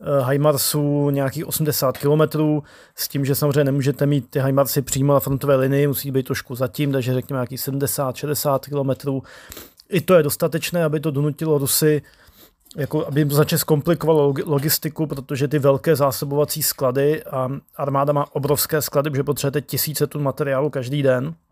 eh, 0.00 0.30
HIMARSů 0.30 1.10
nějakých 1.10 1.46
80 1.46 1.98
kilometrů, 1.98 2.62
s 2.94 3.08
tím, 3.08 3.24
že 3.24 3.34
samozřejmě 3.34 3.64
nemůžete 3.64 4.06
mít 4.06 4.30
ty 4.30 4.40
HIMARSy 4.40 4.82
přímo 4.82 5.12
na 5.12 5.20
frontové 5.20 5.56
linii, 5.56 5.86
musí 5.86 6.10
být 6.10 6.26
trošku 6.26 6.54
zatím, 6.54 6.92
takže 6.92 7.14
řekněme 7.14 7.36
nějakých 7.36 7.60
70-60 7.60 8.58
kilometrů. 8.58 9.22
I 9.88 10.00
to 10.00 10.14
je 10.14 10.22
dostatečné, 10.22 10.84
aby 10.84 11.00
to 11.00 11.10
donutilo 11.10 11.58
Rusy, 11.58 12.02
jako 12.76 13.06
aby 13.06 13.20
jim 13.20 13.30
značně 13.30 13.58
zkomplikovalo 13.58 14.34
logistiku, 14.44 15.06
protože 15.06 15.48
ty 15.48 15.58
velké 15.58 15.96
zásobovací 15.96 16.62
sklady 16.62 17.24
a 17.24 17.48
armáda 17.76 18.12
má 18.12 18.34
obrovské 18.34 18.82
sklady, 18.82 19.10
protože 19.10 19.22
potřebujete 19.22 19.60
tisíce 19.60 20.06
tun 20.06 20.22
materiálu 20.22 20.70
každý 20.70 21.02
den, 21.02 21.34
Eh, 21.34 21.45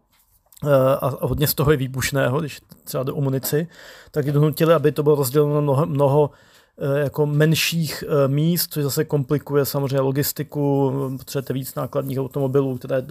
a 1.00 1.26
hodně 1.26 1.46
z 1.46 1.54
toho 1.54 1.70
je 1.70 1.76
výbušného, 1.76 2.40
když 2.40 2.60
třeba 2.84 3.04
jde 3.04 3.12
o 3.12 3.20
munici, 3.20 3.68
tak 4.10 4.32
donutili, 4.32 4.74
aby 4.74 4.92
to 4.92 5.02
bylo 5.02 5.14
rozděleno 5.14 5.62
mnoho, 5.62 5.86
mnoho 5.86 6.30
eh, 6.78 7.00
jako 7.00 7.26
menších 7.26 8.04
eh, 8.06 8.28
míst, 8.28 8.72
což 8.72 8.84
zase 8.84 9.04
komplikuje 9.04 9.64
samozřejmě 9.64 10.00
logistiku, 10.00 10.92
potřebujete 11.18 11.52
víc 11.52 11.74
nákladních 11.74 12.18
automobilů, 12.18 12.78
které 12.78 13.02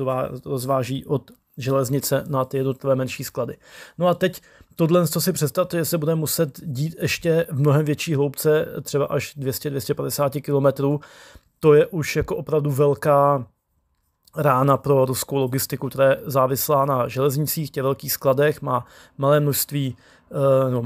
rozváží 0.45 1.05
od 1.05 1.31
železnice 1.57 2.23
na 2.27 2.45
ty 2.45 2.57
jednotlivé 2.57 2.95
menší 2.95 3.23
sklady. 3.23 3.57
No 3.97 4.07
a 4.07 4.13
teď 4.13 4.41
tohle, 4.75 5.07
co 5.07 5.21
si 5.21 5.33
představte, 5.33 5.77
že 5.77 5.85
se 5.85 5.97
bude 5.97 6.15
muset 6.15 6.59
dít 6.63 6.95
ještě 7.01 7.45
v 7.51 7.59
mnohem 7.59 7.85
větší 7.85 8.15
hloubce, 8.15 8.67
třeba 8.81 9.05
až 9.05 9.37
200-250 9.37 10.41
kilometrů, 10.41 10.99
to 11.59 11.73
je 11.73 11.87
už 11.87 12.15
jako 12.15 12.35
opravdu 12.35 12.71
velká 12.71 13.45
rána 14.37 14.77
pro 14.77 15.05
ruskou 15.05 15.35
logistiku, 15.35 15.89
která 15.89 16.09
je 16.09 16.17
závislá 16.25 16.85
na 16.85 17.07
železnicích, 17.07 17.71
těch 17.71 17.83
velkých 17.83 18.13
skladech, 18.13 18.61
má 18.61 18.85
malé 19.17 19.39
množství, 19.39 19.97
eh, 20.31 20.71
no, 20.71 20.83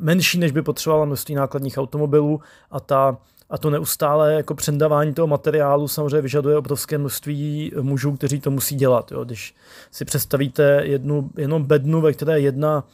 menší 0.00 0.38
než 0.38 0.52
by 0.52 0.62
potřebovala 0.62 1.04
množství 1.04 1.34
nákladních 1.34 1.78
automobilů 1.78 2.40
a 2.70 2.80
ta 2.80 3.16
a 3.50 3.58
to 3.58 3.70
neustále 3.70 4.34
jako 4.34 4.54
předávání 4.54 5.14
toho 5.14 5.26
materiálu 5.26 5.88
samozřejmě 5.88 6.20
vyžaduje 6.20 6.56
obrovské 6.56 6.98
množství 6.98 7.72
mužů, 7.80 8.12
kteří 8.16 8.40
to 8.40 8.50
musí 8.50 8.74
dělat. 8.74 9.12
Jo. 9.12 9.24
Když 9.24 9.54
si 9.90 10.04
představíte 10.04 10.80
jednu, 10.84 11.30
jenom 11.36 11.64
bednu, 11.64 12.00
ve 12.00 12.12
které 12.12 12.40
jedna 12.40 12.84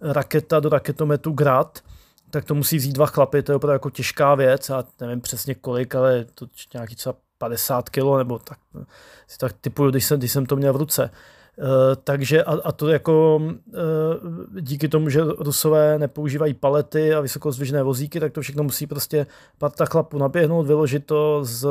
raketa 0.00 0.60
do 0.60 0.68
raketometu 0.68 1.32
Grad, 1.32 1.78
tak 2.30 2.44
to 2.44 2.54
musí 2.54 2.76
vzít 2.76 2.92
dva 2.92 3.06
chlapy, 3.06 3.42
to 3.42 3.52
je 3.52 3.56
opravdu 3.56 3.72
jako 3.72 3.90
těžká 3.90 4.34
věc 4.34 4.70
a 4.70 4.84
nevím 5.00 5.20
přesně 5.20 5.54
kolik, 5.54 5.94
ale 5.94 6.26
to 6.34 6.46
nějaký 6.74 6.94
třeba 6.94 7.14
50 7.44 7.88
kilo, 7.88 8.18
nebo 8.18 8.38
tak, 8.38 8.58
si 9.26 9.38
tak 9.38 9.52
typuju, 9.60 9.90
když 9.90 10.04
jsem, 10.04 10.18
když 10.18 10.32
jsem 10.32 10.46
to 10.46 10.56
měl 10.56 10.72
v 10.72 10.76
ruce. 10.76 11.10
Uh, 11.56 11.66
takže 12.04 12.44
a, 12.44 12.52
a 12.64 12.72
to 12.72 12.88
jako 12.88 13.36
uh, 13.36 14.60
díky 14.60 14.88
tomu, 14.88 15.08
že 15.08 15.20
Rusové 15.38 15.98
nepoužívají 15.98 16.54
palety 16.54 17.14
a 17.14 17.20
vysokozdvižné 17.20 17.82
vozíky, 17.82 18.20
tak 18.20 18.32
to 18.32 18.40
všechno 18.40 18.62
musí 18.62 18.86
prostě 18.86 19.26
parta 19.58 19.84
chlapů 19.84 20.18
naběhnout, 20.18 20.66
vyložit 20.66 21.06
to 21.06 21.44
z 21.44 21.66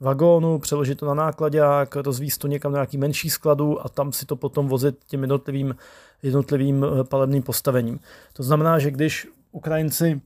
vagónu, 0.00 0.58
přeložit 0.58 0.98
to 0.98 1.06
na 1.06 1.14
nákladák, 1.14 1.96
rozvíst 1.96 2.40
to 2.40 2.48
někam 2.48 2.72
na 2.72 2.76
nějaký 2.76 2.98
menší 2.98 3.30
skladu 3.30 3.86
a 3.86 3.88
tam 3.88 4.12
si 4.12 4.26
to 4.26 4.36
potom 4.36 4.68
vozit 4.68 4.98
těm 5.06 5.20
jednotlivým, 5.20 5.76
jednotlivým 6.22 6.84
eh, 6.84 7.04
palebným 7.04 7.42
postavením. 7.42 8.00
To 8.32 8.42
znamená, 8.42 8.78
že 8.78 8.90
když 8.90 9.28
Ukrajinci 9.52 10.20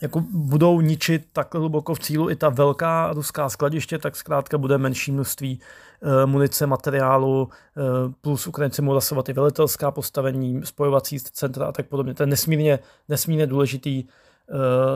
jako 0.00 0.24
budou 0.30 0.80
ničit 0.80 1.26
tak 1.32 1.54
hluboko 1.54 1.94
v 1.94 1.98
cílu 1.98 2.30
i 2.30 2.36
ta 2.36 2.48
velká 2.48 3.12
ruská 3.12 3.48
skladiště, 3.48 3.98
tak 3.98 4.16
zkrátka 4.16 4.58
bude 4.58 4.78
menší 4.78 5.12
množství 5.12 5.60
e, 6.02 6.26
munice, 6.26 6.66
materiálu, 6.66 7.48
e, 7.48 7.82
plus 8.20 8.46
Ukrajinci 8.46 8.82
mohou 8.82 8.96
zasovat 8.96 9.28
i 9.28 9.32
velitelská 9.32 9.90
postavení, 9.90 10.60
spojovací 10.64 11.20
centra 11.20 11.66
a 11.66 11.72
tak 11.72 11.86
podobně. 11.86 12.14
To 12.14 12.22
je 12.22 12.26
nesmírně, 12.26 12.78
nesmírně 13.08 13.46
důležitý, 13.46 13.98
e, 13.98 14.04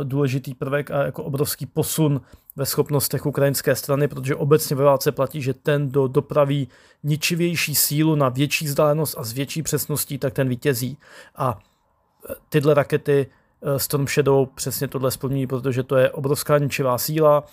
důležitý 0.05 0.55
prvek 0.55 0.91
a 0.91 1.03
jako 1.03 1.25
obrovský 1.25 1.67
posun 1.67 2.21
ve 2.57 2.67
schopnostech 2.67 3.27
ukrajinské 3.27 3.77
strany, 3.77 4.09
protože 4.09 4.37
obecně 4.37 4.77
ve 4.77 4.85
válce 4.85 5.13
platí, 5.13 5.43
že 5.43 5.55
ten, 5.55 5.89
kdo 5.89 6.09
dopraví 6.09 6.69
ničivější 7.03 7.75
sílu 7.75 8.15
na 8.15 8.29
větší 8.29 8.65
vzdálenost 8.65 9.19
a 9.19 9.25
s 9.25 9.33
větší 9.33 9.63
přesností, 9.63 10.19
tak 10.19 10.35
ten 10.35 10.49
vítězí. 10.49 10.99
A 11.37 11.59
tyhle 12.49 12.75
rakety 12.75 13.27
Storm 13.77 14.07
Shadow 14.07 14.47
přesně 14.55 14.89
tohle 14.89 15.11
splní, 15.11 15.47
protože 15.47 15.83
to 15.83 15.97
je 15.97 16.11
obrovská 16.11 16.59
ničivá 16.59 16.99
síla. 16.99 17.45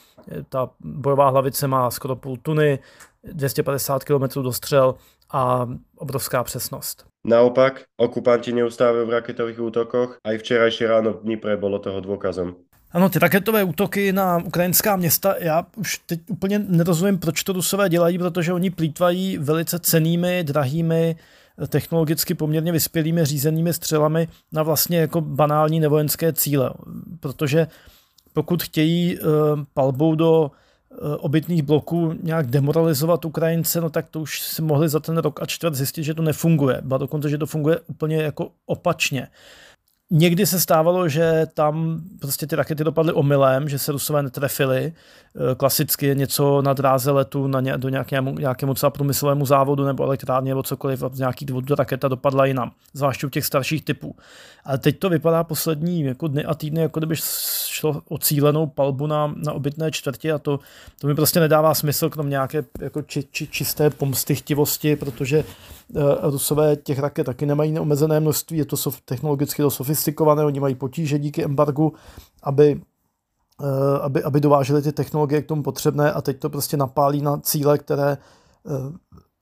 Ta 0.50 0.70
bojová 0.80 1.30
hlavice 1.30 1.68
má 1.68 1.92
skoro 1.92 2.16
půl 2.16 2.38
tuny, 2.38 2.80
250 3.24 4.04
km 4.04 4.42
dostřel 4.42 4.96
a 5.32 5.70
obrovská 5.98 6.44
přesnost. 6.44 7.06
Naopak, 7.28 7.84
okupanti 8.00 8.56
neustávajú 8.56 9.04
v 9.04 9.16
raketových 9.20 9.60
útokoch, 9.60 10.24
aj 10.24 10.40
včerajší 10.40 10.88
ráno 10.88 11.20
v 11.20 11.28
Dnipre 11.28 11.60
bolo 11.60 11.76
toho 11.84 12.00
dôkazom. 12.00 12.56
Ano, 12.96 13.10
ty 13.12 13.20
raketové 13.20 13.64
útoky 13.64 14.16
na 14.16 14.38
ukrajinská 14.40 14.96
města, 14.96 15.36
já 15.40 15.66
už 15.76 15.98
teď 16.08 16.20
úplně 16.30 16.60
nerozumím, 16.60 17.20
proč 17.20 17.44
to 17.44 17.54
Rusové 17.54 17.90
dělají, 17.90 18.18
protože 18.18 18.54
oni 18.54 18.70
plítvají 18.70 19.38
velice 19.38 19.80
cenými, 19.80 20.44
drahými, 20.44 21.16
technologicky 21.68 22.34
poměrně 22.34 22.72
vyspělými 22.72 23.26
řízenými 23.26 23.74
střelami 23.74 24.28
na 24.52 24.64
vlastně 24.64 24.98
jako 24.98 25.22
banální 25.22 25.80
nevojenské 25.80 26.34
cíle. 26.34 26.74
Protože 27.20 27.68
pokud 28.34 28.64
chtějí 28.64 29.20
uh, 29.20 29.28
palbou 29.74 30.16
do 30.16 30.52
Eh, 30.92 31.16
obytných 31.16 31.64
bloků 31.64 32.14
nějak 32.24 32.48
demoralizovat 32.48 33.26
Ukrajince, 33.26 33.82
no 33.82 33.90
tak 33.90 34.06
to 34.12 34.22
už 34.22 34.42
si 34.42 34.62
mohli 34.62 34.90
za 34.90 35.00
ten 35.00 35.18
rok 35.18 35.42
a 35.42 35.46
čtvrt 35.46 35.76
zjistit, 35.76 36.04
že 36.04 36.14
to 36.14 36.22
nefunguje. 36.22 36.82
Ba 36.82 36.98
dokonce, 36.98 37.30
že 37.30 37.38
to 37.38 37.46
funguje 37.46 37.80
úplně 37.88 38.16
jako 38.16 38.52
opačně. 38.66 39.28
Někdy 40.12 40.46
se 40.46 40.60
stávalo, 40.60 41.10
že 41.10 41.48
tam 41.54 42.02
prostě 42.20 42.48
ty 42.48 42.56
rakety 42.56 42.84
dopadly 42.84 43.14
omylem, 43.14 43.70
že 43.70 43.80
se 43.80 43.92
Rusové 43.92 44.24
netrefili. 44.24 44.94
Eh, 45.36 45.56
klasicky 45.56 46.16
něco 46.16 46.62
na 46.62 46.74
dráze 46.74 47.12
letu 47.12 47.48
na 47.48 47.62
ně, 47.62 47.78
do 47.78 47.90
nějakému, 47.90 48.40
nějakému 48.40 48.74
třeba 48.74 48.90
průmyslovému 48.90 49.46
závodu 49.46 49.86
nebo 49.86 50.04
elektrárně 50.04 50.52
nebo 50.52 50.64
cokoliv 50.64 51.04
nějakých 51.14 51.48
důvodů 51.48 51.76
raketa 51.76 52.08
dopadla 52.08 52.46
jinam, 52.46 52.72
zvláště 52.94 53.28
u 53.28 53.30
těch 53.30 53.46
starších 53.46 53.86
typů. 53.86 54.16
Ale 54.66 54.78
teď 54.78 55.00
to 55.00 55.10
vypadá 55.10 55.44
poslední 55.44 56.02
jako 56.02 56.28
dny 56.28 56.46
a 56.46 56.54
týdny, 56.54 56.82
jako 56.82 57.00
kdyby 57.00 57.16
šlo 57.68 58.02
o 58.10 58.18
cílenou 58.18 58.68
palbu 58.68 59.08
na, 59.08 59.34
na 59.36 59.54
obytné 59.54 59.92
čtvrti 59.92 60.32
a 60.32 60.38
to, 60.38 60.60
to 61.00 61.08
mi 61.08 61.16
prostě 61.16 61.40
nedává 61.40 61.74
smysl, 61.74 62.10
krom 62.10 62.30
nějaké 62.30 62.64
jako 62.80 63.02
či, 63.02 63.24
či, 63.32 63.48
čisté 63.48 63.90
pomstychtivosti, 63.90 64.96
protože 64.96 65.44
Rusové 66.22 66.76
těch 66.76 67.00
raket 67.00 67.26
taky 67.26 67.46
nemají 67.46 67.72
neomezené 67.72 68.20
množství, 68.20 68.58
je 68.58 68.66
to 68.66 68.76
technologicky 69.06 69.62
to 69.62 69.72
sofistikované, 69.72 70.44
oni 70.44 70.60
mají 70.60 70.76
potíže 70.76 71.20
díky 71.20 71.44
embargu, 71.44 71.94
aby 72.44 72.82
uh, 73.62 73.98
aby, 74.02 74.24
aby 74.24 74.40
dováželi 74.40 74.82
ty 74.82 74.92
technologie 74.92 75.42
k 75.42 75.46
tomu 75.46 75.64
potřebné 75.64 76.14
a 76.14 76.22
teď 76.22 76.40
to 76.40 76.50
prostě 76.50 76.78
napálí 76.78 77.22
na 77.22 77.38
cíle, 77.38 77.78
které 77.78 78.18
uh, 78.64 78.96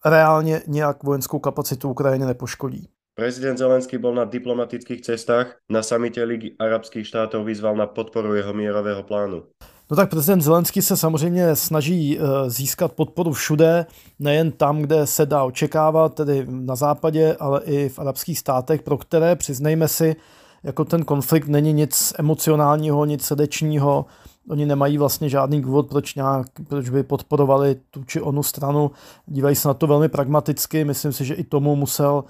reálně 0.06 0.62
nějak 0.68 1.04
vojenskou 1.04 1.40
kapacitu 1.40 1.90
Ukrajiny 1.90 2.26
nepoškodí. 2.26 2.90
Prezident 3.16 3.58
Zelenský 3.58 3.98
bol 3.98 4.16
na 4.16 4.26
diplomatických 4.26 5.02
cestách. 5.02 5.56
Na 5.72 5.84
samite 5.84 6.24
Ligy 6.24 6.56
arabských 6.60 7.08
štátov 7.08 7.46
vyzval 7.46 7.76
na 7.76 7.86
podporu 7.86 8.36
jeho 8.36 8.54
mírového 8.54 9.04
plánu. 9.04 9.44
No 9.90 9.96
tak 9.98 10.10
prezident 10.10 10.42
Zelenský 10.42 10.82
se 10.82 10.98
samozřejmě 10.98 11.56
snaží 11.56 12.20
eh, 12.20 12.50
získat 12.50 12.92
podporu 12.92 13.34
všude, 13.34 13.86
nejen 14.20 14.52
tam, 14.52 14.82
kde 14.82 15.08
se 15.08 15.26
dá 15.26 15.44
očekávat, 15.44 16.14
tedy 16.14 16.46
na 16.50 16.76
západě, 16.76 17.36
ale 17.40 17.62
i 17.64 17.90
v 17.90 18.00
arabských 18.00 18.40
státech, 18.40 18.82
pro 18.82 18.98
které, 18.98 19.36
přiznejme 19.36 19.88
si, 19.88 20.16
jako 20.64 20.86
ten 20.86 21.06
konflikt 21.06 21.48
není 21.48 21.74
nic 21.74 22.14
emocionálního, 22.20 23.06
nic 23.06 23.26
srdečního, 23.26 24.06
oni 24.50 24.66
nemají 24.66 24.98
vlastně 24.98 25.30
žádný 25.30 25.62
důvod, 25.62 25.90
proč, 25.90 26.16
nějak, 26.16 26.48
proč 26.68 26.90
by 26.90 27.04
podporovali 27.04 27.76
tu 27.92 28.04
či 28.04 28.22
onu 28.22 28.44
stranu, 28.44 28.92
dívají 29.26 29.56
se 29.56 29.68
na 29.68 29.74
to 29.74 29.88
velmi 29.88 30.10
pragmaticky, 30.10 30.86
myslím 30.86 31.14
si, 31.14 31.26
že 31.26 31.34
i 31.34 31.44
tomu 31.44 31.76
musel 31.76 32.24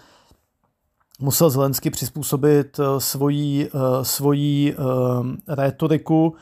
musel 1.19 1.49
Zelensky 1.49 1.89
přizpůsobit 1.89 2.79
svoji, 2.97 3.69
eh, 3.73 4.05
svoji 4.05 4.73
eh, 4.73 5.55
rétoriku, 5.55 6.35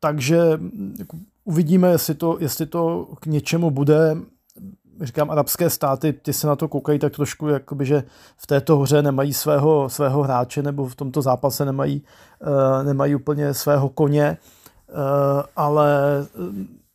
takže 0.00 0.60
jako, 0.98 1.16
uvidíme, 1.44 1.90
jestli 1.90 2.14
to, 2.14 2.36
jestli 2.40 2.66
to 2.66 3.08
k 3.20 3.26
něčemu 3.26 3.70
bude. 3.70 4.16
Říkám, 5.00 5.30
arabské 5.30 5.70
státy, 5.70 6.12
ty 6.12 6.32
se 6.32 6.46
na 6.46 6.56
to 6.56 6.68
koukají 6.68 6.98
tak 6.98 7.12
trošku, 7.12 7.48
jakoby, 7.48 7.86
že 7.86 8.04
v 8.36 8.46
této 8.46 8.78
hře 8.78 9.02
nemají 9.02 9.32
svého, 9.32 9.88
svého 9.88 10.22
hráče 10.22 10.62
nebo 10.62 10.88
v 10.88 10.94
tomto 10.94 11.22
zápase 11.22 11.64
nemají, 11.64 12.02
nemají 12.82 13.14
úplně 13.14 13.54
svého 13.54 13.88
koně, 13.88 14.38
ale 15.56 16.00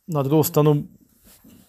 na 0.08 0.22
druhou 0.22 0.42
stranu 0.42 0.84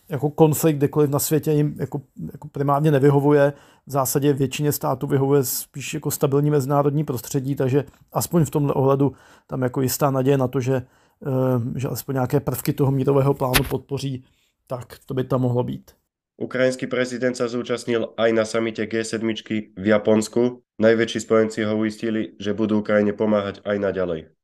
jako 0.09 0.29
konflikt 0.29 0.77
kdekoliv 0.77 1.09
na 1.09 1.19
světě 1.19 1.51
jim 1.51 1.75
jako, 1.79 2.01
jako 2.33 2.47
primárně 2.47 2.91
nevyhovuje. 2.91 3.53
V 3.87 3.91
zásadě 3.91 4.33
většině 4.33 4.71
států 4.71 5.07
vyhovuje 5.07 5.43
spíš 5.43 5.93
jako 5.93 6.11
stabilní 6.11 6.49
mezinárodní 6.51 7.03
prostředí, 7.03 7.55
takže 7.55 7.83
aspoň 8.13 8.45
v 8.45 8.49
tomhle 8.49 8.73
ohledu 8.73 9.13
tam 9.47 9.61
jako 9.61 9.81
jistá 9.81 10.11
naděje 10.11 10.37
na 10.37 10.47
to, 10.47 10.59
že, 10.59 10.75
eh, 10.75 11.79
že 11.79 11.87
alespoň 11.87 12.13
nějaké 12.13 12.39
prvky 12.39 12.73
toho 12.73 12.91
mírového 12.91 13.33
plánu 13.33 13.63
podpoří, 13.69 14.23
tak 14.67 14.99
to 15.05 15.13
by 15.13 15.23
tam 15.23 15.41
mohlo 15.41 15.63
být. 15.63 15.91
Ukrajinský 16.39 16.87
prezident 16.87 17.35
sa 17.35 17.51
zúčastnil 17.51 18.15
aj 18.15 18.31
na 18.31 18.47
samite 18.47 18.87
G7 18.87 19.27
v 19.75 19.85
Japonsku. 19.91 20.63
Najväčší 20.79 21.19
spojenci 21.19 21.67
ho 21.67 21.75
uistili, 21.75 22.39
že 22.39 22.55
budú 22.55 22.79
Ukrajine 22.79 23.11
pomáhať 23.11 23.59
aj 23.67 23.75
naďalej. 23.75 24.38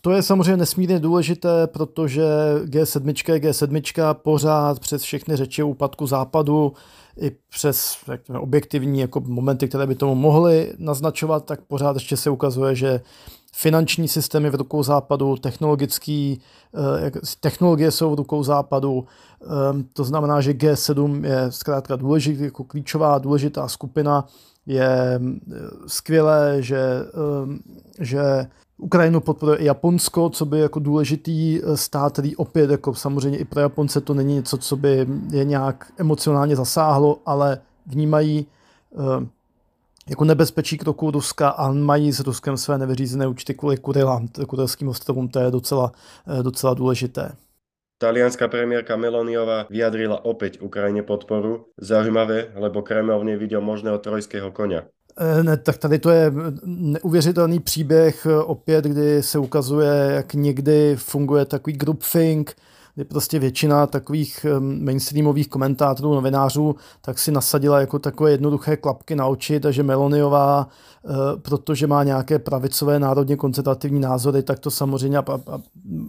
To 0.00 0.10
je 0.10 0.22
samozřejmě 0.22 0.56
nesmírně 0.56 0.98
důležité, 1.00 1.66
protože 1.66 2.24
G7 2.64 3.32
je 3.32 3.40
G7 3.40 4.14
pořád 4.14 4.80
přes 4.80 5.02
všechny 5.02 5.36
řeči 5.36 5.62
o 5.62 5.68
úpadku 5.68 6.06
západu 6.06 6.72
i 7.20 7.30
přes 7.48 7.96
řekněme, 8.06 8.38
objektivní 8.38 9.00
jako 9.00 9.20
momenty, 9.20 9.68
které 9.68 9.86
by 9.86 9.94
tomu 9.94 10.14
mohly 10.14 10.72
naznačovat, 10.78 11.44
tak 11.44 11.60
pořád 11.60 11.96
ještě 11.96 12.16
se 12.16 12.30
ukazuje, 12.30 12.74
že 12.74 13.00
finanční 13.54 14.08
systémy 14.08 14.50
v 14.50 14.54
rukou 14.54 14.82
západu, 14.82 15.36
technologický, 15.36 16.40
eh, 17.06 17.10
technologie 17.40 17.90
jsou 17.90 18.10
v 18.10 18.14
rukou 18.14 18.42
západu, 18.42 19.06
ehm, 19.42 19.84
to 19.92 20.04
znamená, 20.04 20.40
že 20.40 20.52
G7 20.52 21.24
je 21.24 21.52
zkrátka 21.52 21.96
důležitý, 21.96 22.42
jako 22.42 22.64
klíčová 22.64 23.18
důležitá 23.18 23.68
skupina, 23.68 24.26
je 24.66 25.20
eh, 25.20 25.20
skvělé, 25.86 26.56
že, 26.60 26.80
ehm, 27.14 27.58
že 28.00 28.46
Ukrajinu 28.82 29.20
podporuje 29.20 29.58
i 29.58 29.64
Japonsko, 29.64 30.30
co 30.30 30.44
by 30.44 30.58
jako 30.58 30.80
důležitý 30.80 31.60
eh, 31.62 31.76
stát, 31.76 32.12
který 32.12 32.36
opět 32.36 32.70
jako 32.70 32.94
samozřejmě 32.94 33.38
i 33.38 33.44
pro 33.44 33.60
Japonce 33.60 34.00
to 34.00 34.14
není 34.14 34.34
něco, 34.34 34.58
co 34.58 34.76
by 34.76 35.06
je 35.30 35.44
nějak 35.44 35.92
emocionálně 35.98 36.56
zasáhlo, 36.56 37.18
ale 37.26 37.58
vnímají 37.86 38.46
jako 40.08 40.24
nebezpečí 40.24 40.78
kroku 40.78 41.10
Ruska 41.10 41.48
a 41.48 41.72
mají 41.72 42.12
s 42.12 42.20
Ruskem 42.20 42.56
své 42.56 42.78
nevyřízené 42.78 43.26
účty 43.26 43.54
kvůli 43.54 43.76
Kurilám, 43.76 44.28
Kurilským 44.48 44.88
ostrovům, 44.88 45.28
to 45.28 45.38
je 45.38 45.50
docela, 45.50 45.92
eh, 46.38 46.42
docela 46.42 46.74
důležité. 46.74 47.32
Talianská 47.98 48.48
premiérka 48.48 48.96
Meloniová 48.96 49.66
vyjadrila 49.70 50.24
opäť 50.24 50.58
Ukrajine 50.60 51.02
podporu. 51.02 51.66
Zaujímavé, 51.78 52.50
lebo 52.54 52.82
Kreml 52.82 53.20
v 53.20 53.24
nej 53.24 53.36
viděl 53.36 53.60
možného 53.60 53.98
trojského 53.98 54.50
koně. 54.50 54.82
Eh, 55.16 55.42
ne, 55.42 55.56
tak 55.56 55.78
tady 55.78 55.98
to 55.98 56.10
je 56.10 56.32
neuvěřitelný 56.64 57.60
příběh 57.60 58.26
eh, 58.26 58.36
opět, 58.36 58.84
kdy 58.84 59.22
se 59.22 59.38
ukazuje, 59.38 59.90
jak 60.14 60.34
někdy 60.34 60.96
funguje 60.96 61.44
takový 61.44 61.76
groupthink, 61.76 62.56
kdy 62.94 63.04
prostě 63.04 63.38
většina 63.38 63.86
takových 63.86 64.46
mainstreamových 64.58 65.48
komentátorů, 65.48 66.14
novinářů, 66.14 66.76
tak 67.00 67.18
si 67.18 67.32
nasadila 67.32 67.80
jako 67.80 67.98
takové 67.98 68.30
jednoduché 68.30 68.76
klapky 68.76 69.16
na 69.16 69.26
oči, 69.26 69.60
takže 69.60 69.82
Meloniová, 69.82 70.68
eh, 71.04 71.08
protože 71.42 71.86
má 71.86 72.04
nějaké 72.04 72.38
pravicové 72.38 72.98
národně 72.98 73.36
koncentrativní 73.36 74.00
názory, 74.00 74.42
tak 74.42 74.58
to 74.58 74.70
samozřejmě 74.70 75.18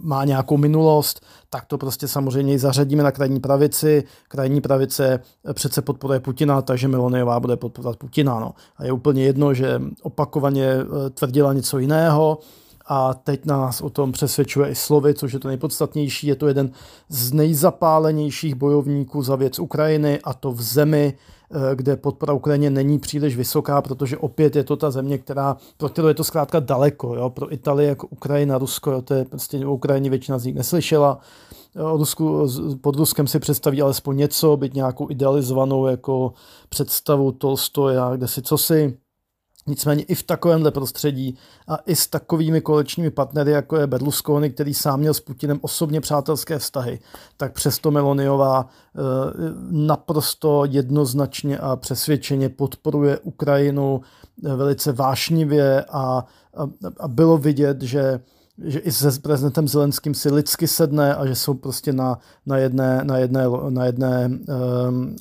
má 0.02 0.24
nějakou 0.24 0.56
minulost, 0.56 1.26
tak 1.50 1.64
to 1.64 1.78
prostě 1.78 2.08
samozřejmě 2.08 2.58
zařadíme 2.58 3.02
na 3.02 3.12
krajní 3.12 3.40
pravici. 3.40 4.04
Krajní 4.28 4.60
pravice 4.60 5.20
přece 5.52 5.82
podporuje 5.82 6.20
Putina, 6.20 6.62
takže 6.62 6.88
Meloniová 6.88 7.40
bude 7.40 7.56
podporovat 7.56 7.96
Putina. 7.96 8.40
No. 8.40 8.54
A 8.76 8.84
je 8.84 8.92
úplně 8.92 9.24
jedno, 9.24 9.54
že 9.54 9.82
opakovaně 10.02 10.66
eh, 10.66 11.10
tvrdila 11.10 11.52
něco 11.52 11.78
jiného, 11.78 12.38
a 12.86 13.14
teď 13.14 13.44
nás 13.44 13.80
o 13.80 13.90
tom 13.90 14.12
přesvědčuje 14.12 14.70
i 14.70 14.74
slovy, 14.74 15.14
což 15.14 15.32
je 15.32 15.38
to 15.38 15.48
nejpodstatnější. 15.48 16.26
Je 16.26 16.36
to 16.36 16.48
jeden 16.48 16.70
z 17.08 17.32
nejzapálenějších 17.32 18.54
bojovníků 18.54 19.22
za 19.22 19.36
věc 19.36 19.58
Ukrajiny 19.58 20.20
a 20.24 20.34
to 20.34 20.52
v 20.52 20.62
zemi, 20.62 21.14
eh, 21.50 21.76
kde 21.76 21.96
podpora 21.96 22.32
Ukrajině 22.32 22.70
není 22.70 22.98
příliš 22.98 23.36
vysoká, 23.36 23.82
protože 23.82 24.18
opět 24.18 24.56
je 24.56 24.64
to 24.64 24.76
ta 24.76 24.90
země, 24.90 25.18
která, 25.18 25.56
pro 25.76 25.88
kterou 25.88 26.08
je 26.08 26.14
to 26.14 26.24
zkrátka 26.24 26.60
daleko. 26.60 27.14
Jo? 27.14 27.30
Pro 27.30 27.52
Italii, 27.52 27.88
jako 27.88 28.06
Ukrajina, 28.06 28.58
Rusko, 28.58 28.90
jo? 28.90 29.02
to 29.02 29.14
je 29.14 29.24
prostě 29.24 29.66
o 29.66 29.74
Ukrajině 29.74 30.10
většina 30.10 30.38
z 30.38 30.44
nich 30.44 30.54
neslyšela. 30.54 31.18
O 31.82 31.96
Rusku, 31.96 32.46
pod 32.80 32.96
Ruskem 32.96 33.26
si 33.26 33.38
představí 33.38 33.82
alespoň 33.82 34.16
něco, 34.16 34.56
být 34.56 34.74
nějakou 34.74 35.10
idealizovanou 35.10 35.86
jako 35.86 36.32
představu 36.68 37.32
Tolstoja, 37.32 38.16
kde 38.16 38.28
si 38.28 38.42
co 38.42 38.58
si 38.58 38.98
Nicméně 39.66 40.02
i 40.02 40.14
v 40.14 40.22
takovémhle 40.22 40.70
prostředí 40.70 41.38
a 41.68 41.76
i 41.76 41.96
s 41.96 42.06
takovými 42.06 42.60
kolečními 42.60 43.10
partnery, 43.10 43.50
jako 43.50 43.76
je 43.76 43.86
Berlusconi, 43.86 44.50
který 44.50 44.74
sám 44.74 45.00
měl 45.00 45.14
s 45.14 45.20
Putinem 45.20 45.58
osobně 45.62 46.00
přátelské 46.00 46.58
vztahy, 46.58 47.00
tak 47.36 47.52
přesto 47.52 47.90
Meloniová 47.90 48.66
eh, 48.66 49.00
naprosto 49.70 50.64
jednoznačně 50.64 51.58
a 51.58 51.76
přesvědčeně 51.76 52.48
podporuje 52.48 53.18
Ukrajinu 53.18 54.00
eh, 54.44 54.56
velice 54.56 54.92
vášnivě 54.92 55.84
a, 55.84 55.98
a, 55.98 56.24
a 57.00 57.08
bylo 57.08 57.38
vidět, 57.38 57.82
že 57.82 58.20
že 58.64 58.78
i 58.78 58.92
se 58.92 59.20
prezidentem 59.20 59.68
Zelenským 59.68 60.14
si 60.14 60.30
lidsky 60.30 60.68
sedne 60.68 61.14
a 61.14 61.26
že 61.26 61.34
jsou 61.34 61.54
prostě 61.54 61.92
na, 61.92 62.18
na 62.46 62.56
jedné, 62.56 63.00
na 63.04 63.18
jedné, 63.18 63.44
na 63.70 63.84
jedné 63.84 64.28
um, 64.28 65.16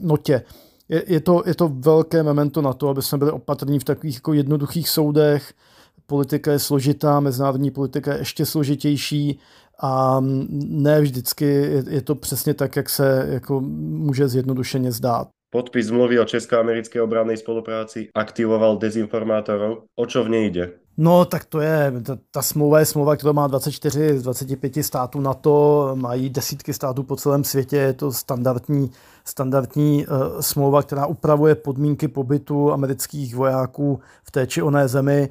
notě 0.00 0.42
je, 0.88 1.04
je, 1.06 1.20
to, 1.20 1.42
je 1.46 1.54
to 1.54 1.68
velké 1.68 2.22
memento 2.22 2.62
na 2.62 2.72
to, 2.72 2.88
aby 2.88 3.02
jsme 3.02 3.18
byli 3.18 3.30
opatrní 3.30 3.78
v 3.78 3.84
takových 3.84 4.14
jako 4.14 4.32
jednoduchých 4.32 4.88
soudech. 4.88 5.52
Politika 6.06 6.52
je 6.52 6.58
složitá, 6.58 7.20
mezinárodní 7.20 7.70
politika 7.70 8.12
je 8.12 8.18
ještě 8.18 8.46
složitější 8.46 9.38
a 9.82 10.20
ne 10.68 11.00
vždycky 11.00 11.44
je, 11.44 11.84
je 11.88 12.02
to 12.02 12.14
přesně 12.14 12.54
tak, 12.54 12.76
jak 12.76 12.88
se 12.90 13.26
jako 13.30 13.60
může 13.60 14.28
zjednodušeně 14.28 14.92
zdát. 14.92 15.28
Podpis 15.50 15.86
zmluvy 15.86 16.20
o 16.20 16.24
česko-americké 16.24 17.02
obrannej 17.02 17.36
spolupráci 17.36 18.08
aktivoval 18.14 18.76
dezinformátorov. 18.76 19.88
O 19.96 20.04
čo 20.06 20.24
v 20.24 20.28
nej 20.28 20.46
ide? 20.52 20.76
No, 21.00 21.24
tak 21.24 21.44
to 21.44 21.60
je, 21.60 21.92
ta, 22.02 22.18
ta 22.30 22.42
smlouva 22.42 22.78
je 22.78 22.86
smlouva, 22.86 23.16
která 23.16 23.32
má 23.32 23.46
24 23.46 24.18
z 24.18 24.22
25 24.22 24.84
států 24.84 25.20
na 25.20 25.34
to, 25.34 25.90
mají 25.94 26.30
desítky 26.30 26.74
států 26.74 27.02
po 27.02 27.16
celém 27.16 27.44
světě, 27.44 27.76
je 27.76 27.92
to 27.92 28.12
standardní, 28.12 28.90
standardní 29.28 30.06
uh, 30.06 30.40
smlouva, 30.40 30.82
která 30.82 31.06
upravuje 31.06 31.54
podmínky 31.54 32.08
pobytu 32.08 32.72
amerických 32.72 33.36
vojáků 33.36 34.00
v 34.24 34.30
té 34.30 34.46
či 34.46 34.62
oné 34.62 34.88
zemi. 34.88 35.28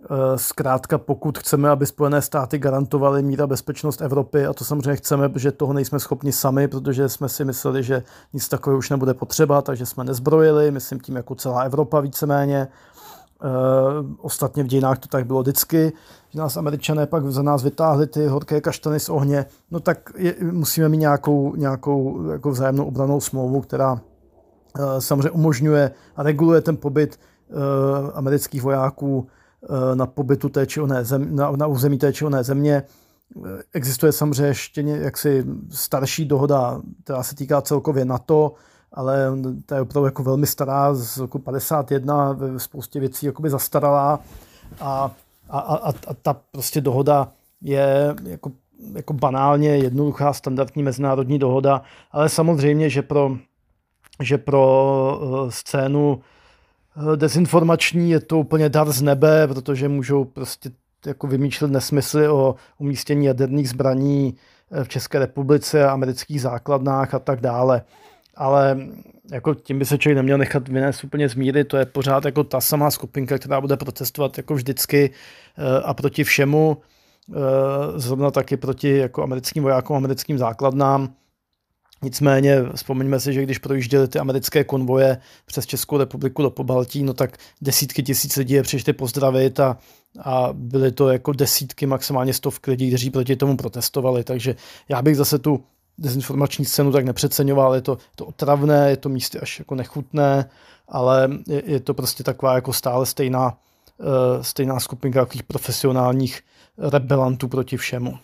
Uh, 0.00 0.16
zkrátka, 0.36 0.98
pokud 0.98 1.38
chceme, 1.38 1.70
aby 1.70 1.86
Spojené 1.86 2.22
státy 2.22 2.58
garantovaly 2.58 3.22
míra 3.22 3.46
bezpečnost 3.46 4.00
Evropy, 4.00 4.46
a 4.46 4.52
to 4.52 4.64
samozřejmě 4.64 4.96
chceme, 4.96 5.28
protože 5.28 5.52
toho 5.52 5.72
nejsme 5.72 6.00
schopni 6.00 6.32
sami, 6.32 6.68
protože 6.68 7.08
jsme 7.08 7.28
si 7.28 7.44
mysleli, 7.44 7.82
že 7.82 8.02
nic 8.32 8.48
takového 8.48 8.78
už 8.78 8.90
nebude 8.90 9.14
potřeba, 9.14 9.62
takže 9.62 9.86
jsme 9.86 10.04
nezbrojili, 10.04 10.70
myslím 10.70 11.00
tím 11.00 11.16
jako 11.16 11.34
celá 11.34 11.62
Evropa 11.62 12.00
víceméně, 12.00 12.68
Uh, 12.68 12.99
ostatně 14.18 14.62
v 14.62 14.66
dějinách 14.66 14.98
to 14.98 15.08
tak 15.08 15.26
bylo 15.26 15.42
vždycky, 15.42 15.92
že 16.30 16.38
nás 16.38 16.56
američané 16.56 17.06
pak 17.06 17.26
za 17.26 17.42
nás 17.42 17.62
vytáhli 17.62 18.06
ty 18.06 18.26
horké 18.26 18.60
kaštany 18.60 19.00
z 19.00 19.08
ohně, 19.08 19.46
no 19.70 19.80
tak 19.80 20.12
je, 20.16 20.34
musíme 20.52 20.88
mít 20.88 20.98
nějakou, 20.98 21.56
nějakou 21.56 22.30
jako 22.30 22.50
vzájemnou 22.50 22.84
obranou 22.84 23.20
smlouvu, 23.20 23.60
která 23.60 23.92
uh, 23.92 24.00
samozřejmě 24.98 25.30
umožňuje 25.30 25.90
a 26.16 26.22
reguluje 26.22 26.60
ten 26.60 26.76
pobyt 26.76 27.20
uh, 27.48 27.56
amerických 28.14 28.62
vojáků 28.62 29.26
na 29.94 30.06
pobytu 30.06 30.48
té 30.48 30.66
či 30.66 30.80
oné 30.80 31.04
zem, 31.04 31.36
na, 31.36 31.50
na 31.50 31.66
území 31.66 31.98
té 31.98 32.12
či 32.12 32.24
oné 32.24 32.44
země. 32.44 32.82
Existuje 33.72 34.12
samozřejmě 34.12 34.46
ještě 34.50 34.80
jaksi 34.80 35.44
starší 35.70 36.24
dohoda, 36.24 36.80
která 37.04 37.22
se 37.22 37.34
týká 37.34 37.60
celkově 37.60 38.04
NATO, 38.04 38.52
ale 38.92 39.32
ta 39.66 39.74
je 39.74 39.80
opravdu 39.80 40.04
jako 40.04 40.22
velmi 40.22 40.46
stará, 40.46 40.94
z 40.94 41.18
roku 41.18 41.38
51, 41.38 42.32
ve 42.32 42.58
spoustě 42.58 43.00
věcí 43.00 43.26
jakoby 43.26 43.50
zastaralá. 43.50 44.20
A, 44.80 45.10
a, 45.50 45.58
a, 45.58 45.88
a 45.88 46.14
ta 46.22 46.36
prostě 46.52 46.80
dohoda 46.80 47.28
je 47.62 48.14
jako, 48.24 48.52
jako 48.94 49.12
banálně 49.12 49.68
jednoduchá 49.68 50.32
standardní 50.32 50.82
mezinárodní 50.82 51.38
dohoda, 51.38 51.82
ale 52.12 52.28
samozřejmě, 52.28 52.90
že 52.90 53.02
pro, 53.02 53.36
že 54.22 54.38
pro 54.38 55.20
eh, 55.22 55.50
scénu 55.50 56.20
eh, 57.12 57.16
dezinformační 57.16 58.10
je 58.10 58.20
to 58.20 58.38
úplně 58.38 58.68
dar 58.68 58.92
z 58.92 59.02
nebe, 59.02 59.48
protože 59.48 59.88
můžou 59.88 60.24
prostě 60.24 60.70
jako 61.06 61.26
vymýšlet 61.26 61.70
nesmysly 61.70 62.28
o 62.28 62.54
umístění 62.78 63.26
jaderných 63.26 63.68
zbraní 63.68 64.34
eh, 64.70 64.84
v 64.84 64.88
České 64.88 65.18
republice, 65.18 65.88
amerických 65.88 66.42
základnách 66.42 67.14
a 67.14 67.18
tak 67.18 67.40
dále 67.40 67.82
ale 68.40 68.78
jako 69.32 69.54
tím 69.54 69.78
by 69.78 69.86
se 69.86 69.98
člověk 69.98 70.16
neměl 70.16 70.38
nechat 70.38 70.68
vynést 70.68 71.04
úplně 71.04 71.28
z 71.28 71.34
míry, 71.34 71.64
to 71.64 71.76
je 71.76 71.86
pořád 71.86 72.24
jako 72.24 72.44
ta 72.44 72.60
samá 72.60 72.90
skupinka, 72.90 73.38
která 73.38 73.60
bude 73.60 73.76
protestovat 73.76 74.36
jako 74.36 74.54
vždycky 74.54 75.10
eh, 75.58 75.82
a 75.82 75.94
proti 75.94 76.24
všemu, 76.24 76.76
eh, 76.76 77.34
zrovna 77.96 78.30
taky 78.30 78.56
proti 78.56 78.96
jako 78.96 79.22
americkým 79.22 79.62
vojákům, 79.62 79.96
americkým 79.96 80.38
základnám. 80.38 81.14
Nicméně 82.02 82.62
vzpomeňme 82.74 83.20
si, 83.20 83.32
že 83.32 83.42
když 83.42 83.58
projížděly 83.58 84.08
ty 84.08 84.18
americké 84.18 84.64
konvoje 84.64 85.18
přes 85.46 85.66
Českou 85.66 85.98
republiku 85.98 86.42
do 86.42 86.50
Pobaltí, 86.50 87.02
no 87.02 87.14
tak 87.14 87.38
desítky 87.60 88.02
tisíc 88.02 88.36
lidí 88.36 88.54
je 88.54 88.62
přišli 88.62 88.92
pozdravit 88.92 89.60
a, 89.60 89.78
a 90.22 90.48
byly 90.52 90.92
to 90.92 91.08
jako 91.08 91.32
desítky, 91.32 91.86
maximálně 91.86 92.34
stovky 92.34 92.70
lidí, 92.70 92.88
kteří 92.88 93.10
proti 93.10 93.36
tomu 93.36 93.56
protestovali. 93.56 94.24
Takže 94.24 94.56
já 94.88 95.02
bych 95.02 95.16
zase 95.16 95.38
tu 95.38 95.64
dezinformační 96.00 96.64
scénu 96.64 96.92
tak 96.92 97.04
nepřeceňoval, 97.04 97.74
je 97.74 97.80
to, 97.80 97.98
to 98.16 98.26
otravné, 98.26 98.90
je 98.90 98.96
to 98.96 99.08
místy 99.08 99.40
až 99.40 99.58
jako 99.58 99.74
nechutné, 99.74 100.50
ale 100.88 101.30
je, 101.46 101.62
je 101.66 101.80
to 101.80 101.94
prostě 101.94 102.24
taková 102.24 102.54
jako 102.54 102.72
stále 102.72 103.06
stejná, 103.06 103.58
uh, 103.98 104.42
stejná 104.42 104.80
skupinka 104.80 105.20
takových 105.20 105.42
profesionálních 105.42 106.40
rebelantů 106.78 107.48
proti 107.48 107.76
všemu. 107.76 108.18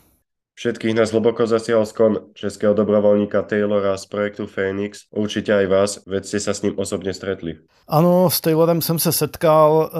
Všetkých 0.56 0.96
nás 0.96 1.12
hlboko 1.12 1.44
zasiahol 1.44 1.84
skon 1.84 2.32
českého 2.32 2.72
dobrovoľníka 2.72 3.44
Taylora 3.44 3.92
z 4.00 4.08
projektu 4.08 4.46
Phoenix. 4.48 5.04
Určitě 5.12 5.52
aj 5.54 5.66
vás, 5.66 5.90
veď 6.06 6.24
ste 6.24 6.40
sa 6.40 6.54
s 6.54 6.62
ním 6.62 6.72
osobně 6.76 7.12
stretli. 7.14 7.58
Ano, 7.88 8.30
s 8.30 8.40
Taylorem 8.40 8.82
jsem 8.82 8.98
se 8.98 9.12
setkal. 9.12 9.90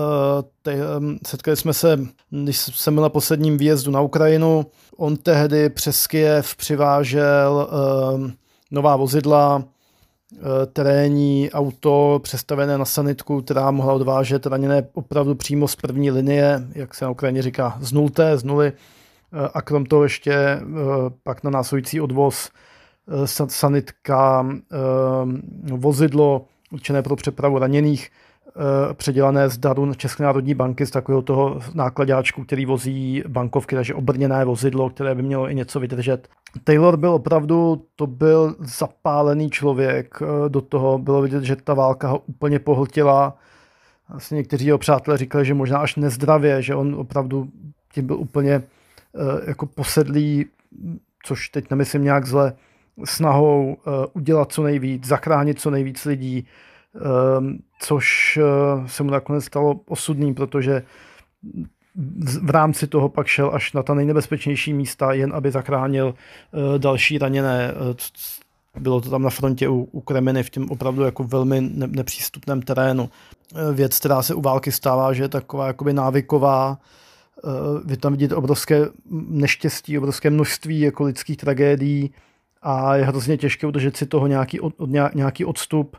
Eh, 0.67 1.01
setkali 1.27 1.57
jsme 1.57 1.73
se, 1.73 2.01
když 2.31 2.59
jsem 2.59 2.95
byl 2.95 3.03
na 3.03 3.09
posledním 3.09 3.59
výjezdu 3.59 3.91
na 3.91 4.01
Ukrajinu. 4.01 4.67
On 4.97 5.17
tehdy 5.17 5.71
přes 5.71 6.07
Kiev 6.07 6.57
přivážel 6.57 7.69
eh, 7.69 8.33
nová 8.71 8.97
vozidla, 8.97 9.63
eh, 9.63 10.67
terénní 10.67 11.51
auto 11.53 12.21
přestavené 12.23 12.79
na 12.79 12.85
sanitku, 12.85 13.43
která 13.43 13.71
mohla 13.71 13.93
odvážet 13.93 14.47
raněné 14.47 14.89
opravdu 14.95 15.35
přímo 15.35 15.69
z 15.69 15.77
první 15.77 16.11
linie, 16.11 16.63
jak 16.75 16.95
se 16.95 17.05
na 17.05 17.11
Ukrajině 17.11 17.43
říká, 17.43 17.79
z 17.81 17.93
nulté, 17.93 18.39
z 18.39 18.45
nuly 18.45 18.73
a 19.55 19.63
krom 19.63 19.87
toho 19.87 20.03
ještě 20.03 20.33
eh, 20.33 20.63
pak 21.23 21.45
na 21.45 21.51
následující 21.51 22.01
odvoz 22.01 22.51
eh, 23.09 23.27
sanitka, 23.49 24.47
eh, 24.51 24.77
vozidlo 25.73 26.45
určené 26.73 27.03
pro 27.03 27.17
přepravu 27.17 27.59
raněných, 27.59 28.11
předělané 28.93 29.49
z 29.49 29.59
daru 29.59 29.95
České 29.95 30.23
národní 30.23 30.55
banky 30.55 30.87
z 30.87 30.91
takového 30.91 31.23
toho 31.23 31.61
nákladáčku, 31.75 32.45
který 32.45 32.67
vozí 32.67 33.23
bankovky, 33.29 33.75
takže 33.75 33.95
obrněné 33.95 34.45
vozidlo, 34.45 34.91
které 34.91 35.15
by 35.15 35.23
mělo 35.23 35.51
i 35.51 35.55
něco 35.55 35.81
vydržet. 35.81 36.29
Taylor 36.65 36.97
byl 36.97 37.11
opravdu, 37.11 37.85
to 37.97 38.07
byl 38.07 38.57
zapálený 38.59 39.51
člověk, 39.51 40.19
do 40.49 40.61
toho 40.61 40.99
bylo 40.99 41.23
vidět, 41.23 41.45
že 41.45 41.57
ta 41.57 41.75
válka 41.75 42.09
ho 42.09 42.19
úplně 42.19 42.59
pohltila. 42.59 43.37
Asi 44.09 44.35
někteří 44.35 44.67
jeho 44.67 44.79
přátelé 44.79 45.19
říkali, 45.19 45.45
že 45.45 45.55
možná 45.55 45.79
až 45.79 45.97
nezdravě, 45.97 46.63
že 46.63 46.75
on 46.75 46.95
opravdu 46.95 47.49
tím 47.93 48.07
byl 48.07 48.17
úplně 48.17 48.63
jako 49.47 49.67
posedlí, 49.67 50.47
což 51.25 51.49
teď 51.49 51.71
nemyslím 51.71 52.05
nějak 52.05 52.27
zle, 52.27 52.53
snahou 53.05 53.77
eh, 53.79 54.07
udělat 54.13 54.53
co 54.53 54.63
nejvíc, 54.63 55.05
zachránit 55.05 55.61
co 55.61 55.71
nejvíc 55.71 56.05
lidí, 56.05 56.47
eh, 56.97 57.01
což 57.81 58.39
se 58.87 59.03
mu 59.03 59.11
nakonec 59.11 59.45
stalo 59.45 59.81
osudným, 59.87 60.35
protože 60.35 60.83
v 62.43 62.51
rámci 62.51 62.87
toho 62.87 63.09
pak 63.09 63.27
šel 63.27 63.51
až 63.55 63.73
na 63.73 63.83
ta 63.83 63.95
nejnebezpečnější 63.95 64.73
místa, 64.73 65.13
jen 65.13 65.33
aby 65.35 65.51
zachránil 65.51 66.15
další 66.79 67.19
raněné. 67.19 67.75
Bylo 68.81 69.01
to 69.01 69.11
tam 69.11 69.23
na 69.23 69.31
frontě 69.31 69.69
u, 69.69 70.01
Kremeny 70.01 70.43
v 70.43 70.51
tím 70.51 70.71
opravdu 70.71 71.03
jako 71.03 71.25
velmi 71.25 71.61
nepřístupném 71.87 72.63
terénu. 72.63 73.11
Věc, 73.73 73.99
která 73.99 74.23
se 74.23 74.35
u 74.35 74.41
války 74.41 74.73
stává, 74.73 75.13
že 75.13 75.23
je 75.23 75.29
taková 75.29 75.67
jakoby 75.67 75.93
návyková, 75.93 76.79
Eh, 76.79 76.81
vy 77.85 77.97
tam 77.97 78.13
vidíte 78.13 78.35
obrovské 78.35 78.87
neštěstí, 79.29 79.99
obrovské 79.99 80.31
množství 80.31 80.81
jako 80.81 81.05
lidských 81.05 81.37
tragédií 81.37 82.11
a 82.63 82.97
je 82.97 83.05
hrozně 83.05 83.37
těžké 83.37 83.67
udržet 83.67 83.97
si 83.97 84.07
toho 84.07 84.27
nějaký, 84.27 84.61
od, 84.61 84.75
nějaký 85.15 85.45
odstup, 85.45 85.97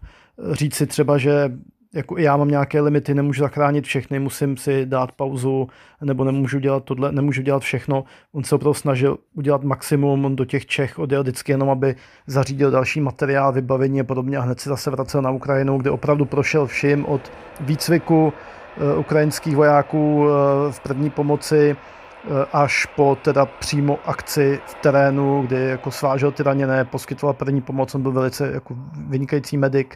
říct 0.52 0.76
si 0.76 0.88
třeba, 0.88 1.18
že 1.18 1.52
jako 1.94 2.18
já 2.18 2.38
mám 2.38 2.48
nějaké 2.48 2.82
limity, 2.82 3.14
nemůžu 3.14 3.42
zachránit 3.42 3.86
všechny, 3.86 4.20
musím 4.20 4.58
si 4.58 4.86
dát 4.86 5.12
pauzu, 5.12 5.68
nebo 6.02 6.24
nemůžu 6.24 6.60
dělat 6.60 6.84
tohle, 6.84 7.12
nemůžu 7.12 7.42
dělat 7.42 7.64
všechno. 7.64 8.04
On 8.32 8.44
se 8.44 8.56
opravdu 8.56 8.74
snažil 8.74 9.18
udělat 9.34 9.64
maximum, 9.64 10.26
on 10.26 10.36
do 10.36 10.46
těch 10.46 10.66
Čech 10.66 11.00
odjel 11.00 11.24
vždycky 11.24 11.52
jenom, 11.52 11.70
aby 11.70 11.96
zařídil 12.28 12.72
další 12.72 13.02
materiál, 13.02 13.54
vybavení 13.54 14.02
a 14.02 14.04
podobně 14.04 14.38
a 14.38 14.42
hned 14.42 14.60
si 14.60 14.70
zase 14.70 14.92
vracel 14.92 15.22
na 15.22 15.32
Ukrajinu, 15.32 15.78
kde 15.78 15.92
opravdu 15.92 16.26
prošel 16.26 16.68
vším 16.68 17.06
od 17.06 17.32
výcviku, 17.60 18.34
Eh, 18.34 18.67
ukrajinských 18.98 19.56
vojáků 19.56 20.28
eh, 20.28 20.72
v 20.72 20.80
první 20.80 21.10
pomoci 21.10 21.76
eh, 21.76 22.46
až 22.54 22.86
po 22.86 23.18
teda 23.22 23.46
přímo 23.46 24.00
akci 24.06 24.62
v 24.66 24.74
terénu, 24.74 25.42
kdy 25.42 25.56
jako 25.56 25.92
svážel 25.92 26.32
ty 26.32 26.44
raněné, 26.44 26.86
poskytoval 26.86 27.34
první 27.34 27.62
pomoc, 27.62 27.96
on 27.96 28.02
byl 28.02 28.12
velice 28.12 28.52
jako 28.52 28.76
vynikající 29.08 29.58
medic. 29.58 29.88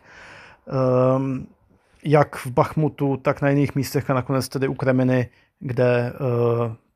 Ehm, 0.67 1.47
jak 2.03 2.35
v 2.35 2.51
Bachmutu, 2.51 3.17
tak 3.17 3.41
na 3.41 3.49
jiných 3.49 3.75
místech 3.75 4.09
a 4.09 4.13
nakonec 4.13 4.49
tedy 4.49 4.67
u 4.67 4.73
Kreminy, 4.73 5.29
kde, 5.59 6.13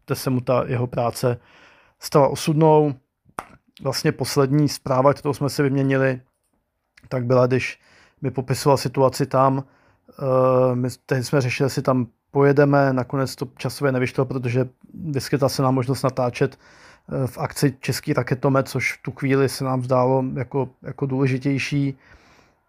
kde 0.05 0.15
se 0.15 0.29
mu 0.29 0.41
ta 0.41 0.63
jeho 0.67 0.87
práce 0.87 1.37
stala 1.99 2.27
osudnou. 2.27 2.93
Vlastně 3.81 4.11
poslední 4.11 4.69
zpráva, 4.69 5.13
kterou 5.13 5.33
jsme 5.33 5.49
si 5.49 5.63
vyměnili, 5.63 6.21
tak 7.09 7.25
byla, 7.25 7.47
když 7.47 7.79
mi 8.21 8.31
popisoval 8.31 8.77
situaci 8.77 9.25
tam. 9.25 9.63
My 10.73 10.89
tehdy 11.05 11.23
jsme 11.23 11.41
řešili, 11.41 11.65
jestli 11.65 11.81
tam 11.81 12.07
pojedeme, 12.31 12.93
nakonec 12.93 13.35
to 13.35 13.47
časově 13.57 13.91
nevyšlo, 13.91 14.25
protože 14.25 14.69
vyskytla 14.93 15.49
se 15.49 15.61
nám 15.61 15.75
možnost 15.75 16.03
natáčet 16.03 16.59
eh, 16.59 17.27
v 17.27 17.37
akci 17.37 17.77
Český 17.79 18.13
raketomet, 18.13 18.69
což 18.69 18.93
v 18.93 19.01
tu 19.01 19.11
chvíli 19.11 19.49
se 19.49 19.63
nám 19.63 19.83
zdálo 19.83 20.23
jako, 20.33 20.69
jako 20.81 21.05
důležitější. 21.05 21.97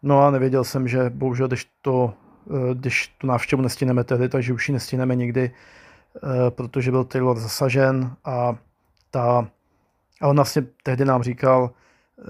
No 0.02 0.22
a 0.22 0.30
nevěděl 0.30 0.64
jsem, 0.64 0.88
že 0.88 1.10
bohužel, 1.10 1.48
když, 1.48 1.70
to, 1.82 2.14
eh, 2.50 2.74
když 2.74 3.08
tu 3.18 3.26
návštěvu 3.26 3.62
nestihneme 3.62 4.04
tehdy, 4.04 4.28
takže 4.28 4.52
už 4.52 4.68
ji 4.68 4.72
nestihneme 4.72 5.14
nikdy, 5.14 5.50
eh, 5.50 6.50
protože 6.50 6.90
byl 6.90 7.04
Taylor 7.04 7.38
zasažen 7.38 8.16
a 8.24 8.56
ta 9.10 9.48
a 10.20 10.28
on 10.28 10.36
vlastně 10.36 10.62
tehdy 10.82 11.04
nám 11.04 11.22
říkal, 11.22 11.70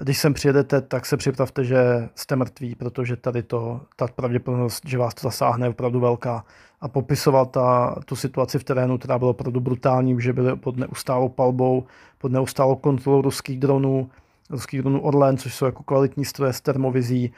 když 0.01 0.17
sem 0.17 0.33
přijedete, 0.33 0.81
tak 0.81 1.05
se 1.05 1.17
připravte, 1.17 1.63
že 1.63 2.09
jste 2.15 2.35
mrtví, 2.35 2.75
protože 2.75 3.15
tady 3.15 3.43
to, 3.43 3.81
ta 3.95 4.07
pravděpodobnost, 4.07 4.83
že 4.87 4.97
vás 4.97 5.13
to 5.13 5.27
zasáhne, 5.27 5.65
je 5.65 5.69
opravdu 5.69 5.99
velká. 5.99 6.45
A 6.81 6.87
popisoval 6.87 7.45
ta, 7.45 7.95
tu 8.05 8.15
situaci 8.15 8.59
v 8.59 8.63
terénu, 8.63 8.97
která 8.97 9.19
byla 9.19 9.31
opravdu 9.31 9.59
brutální, 9.59 10.21
že 10.21 10.33
byly 10.33 10.55
pod 10.55 10.77
neustálou 10.77 11.29
palbou, 11.29 11.83
pod 12.17 12.31
neustálou 12.31 12.75
kontrolou 12.75 13.21
ruských 13.21 13.59
dronů, 13.59 14.09
ruských 14.49 14.81
dronů 14.81 15.01
Orlen, 15.01 15.37
což 15.37 15.55
jsou 15.55 15.65
jako 15.65 15.83
kvalitní 15.83 16.25
stroje 16.25 16.53
s 16.53 16.61
termovizí, 16.61 17.33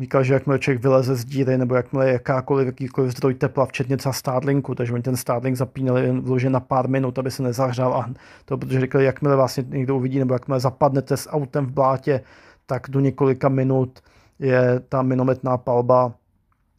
Říkal, 0.00 0.24
že 0.24 0.34
jakmile 0.34 0.58
člověk 0.58 0.82
vyleze 0.82 1.16
z 1.16 1.24
díry, 1.24 1.58
nebo 1.58 1.74
jakmile 1.74 2.12
jakákoliv, 2.12 2.66
jakýkoliv 2.66 3.10
zdroj 3.12 3.34
tepla, 3.34 3.66
včetně 3.66 3.96
třeba 3.96 4.12
Starlinku, 4.12 4.74
takže 4.74 4.92
oni 4.92 5.02
ten 5.02 5.16
Starlink 5.16 5.56
zapínali 5.56 6.02
jen 6.02 6.20
vložen 6.20 6.52
na 6.52 6.60
pár 6.60 6.88
minut, 6.88 7.18
aby 7.18 7.30
se 7.30 7.42
nezahřál. 7.42 7.94
A 7.94 8.10
to 8.44 8.58
protože 8.58 8.80
říkali, 8.80 9.04
jakmile 9.04 9.36
vlastně 9.36 9.64
někdo 9.68 9.96
uvidí, 9.96 10.18
nebo 10.18 10.34
jakmile 10.34 10.60
zapadnete 10.60 11.16
s 11.16 11.30
autem 11.30 11.66
v 11.66 11.70
blátě, 11.70 12.20
tak 12.66 12.86
do 12.88 13.00
několika 13.00 13.48
minut 13.48 14.00
je 14.38 14.80
ta 14.88 15.02
minometná 15.02 15.56
palba 15.56 16.14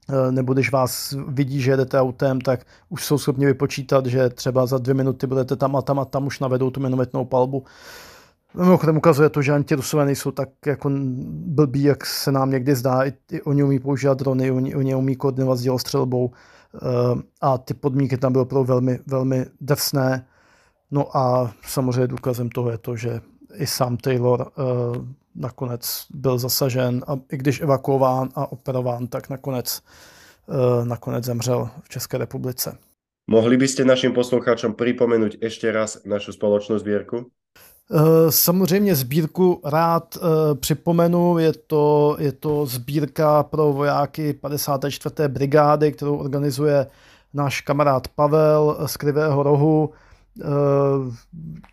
eh, 0.09 0.31
nebo 0.31 0.53
když 0.53 0.71
vás 0.71 1.15
vidí, 1.27 1.61
že 1.61 1.71
jedete 1.71 1.99
autem, 1.99 2.41
tak 2.41 2.65
už 2.89 3.05
jsou 3.05 3.17
schopni 3.17 3.45
vypočítat, 3.45 4.05
že 4.05 4.29
třeba 4.29 4.65
za 4.65 4.77
dvě 4.77 4.93
minuty 4.93 5.27
budete 5.27 5.55
tam 5.55 5.75
a 5.75 5.81
tam 5.81 5.99
a 5.99 6.05
tam 6.05 6.27
už 6.27 6.39
navedou 6.39 6.69
tu 6.69 6.79
minometnou 6.79 7.25
palbu. 7.25 7.63
Mimochodem 8.57 8.97
ukazuje 8.97 9.29
to, 9.29 9.41
že 9.41 9.51
antirusové 9.51 10.05
nejsou 10.05 10.31
tak 10.31 10.49
jako 10.65 10.91
blbí, 11.29 11.83
jak 11.83 12.05
se 12.05 12.31
nám 12.31 12.51
někdy 12.51 12.75
zdá. 12.75 13.03
I, 13.03 13.13
i 13.31 13.41
oni 13.41 13.63
umí 13.63 13.79
používat 13.79 14.19
drony, 14.19 14.51
oni, 14.51 14.75
oni 14.75 14.95
umí 14.95 15.15
koordinovat 15.15 15.57
s 15.57 15.61
dělostřelbou 15.61 16.25
uh, 16.25 16.31
a 17.41 17.57
ty 17.57 17.73
podmínky 17.73 18.17
tam 18.17 18.31
byly 18.31 18.41
opravdu 18.41 18.67
velmi, 18.67 18.99
velmi 19.07 19.45
drsné. 19.61 20.27
No 20.91 21.17
a 21.17 21.53
samozřejmě 21.67 22.07
důkazem 22.07 22.49
toho 22.49 22.71
je 22.71 22.77
to, 22.77 22.95
že 22.95 23.21
i 23.55 23.67
sám 23.67 23.97
Taylor 23.97 24.41
uh, 24.41 25.05
nakonec 25.35 26.05
byl 26.13 26.37
zasažen 26.37 27.03
a 27.07 27.19
i 27.31 27.37
když 27.37 27.61
evakuován 27.61 28.29
a 28.35 28.51
operován, 28.51 29.07
tak 29.07 29.29
nakonec, 29.29 29.81
uh, 30.47 30.85
nakonec 30.85 31.25
zemřel 31.25 31.69
v 31.83 31.89
České 31.89 32.17
republice. 32.17 32.77
Mohli 33.31 33.57
byste 33.57 33.85
našim 33.85 34.13
posluchačům 34.13 34.73
připomenout 34.73 35.31
ještě 35.41 35.71
raz 35.71 36.05
našu 36.05 36.31
společnou 36.31 36.77
sbírku? 36.77 37.31
Eh, 37.91 38.31
samozřejmě 38.31 38.95
sbírku 38.95 39.61
rád 39.65 40.17
eh, 40.17 40.55
připomenu, 40.55 41.37
je 41.37 41.53
to, 41.53 42.17
je 42.19 42.31
to 42.31 42.65
sbírka 42.65 43.43
pro 43.43 43.73
vojáky 43.73 44.33
54. 44.33 45.27
brigády, 45.27 45.91
kterou 45.91 46.17
organizuje 46.17 46.87
náš 47.33 47.61
kamarád 47.61 48.07
Pavel 48.07 48.77
z 48.85 48.97
Krivého 48.97 49.43
rohu, 49.43 49.89
eh, 50.41 50.45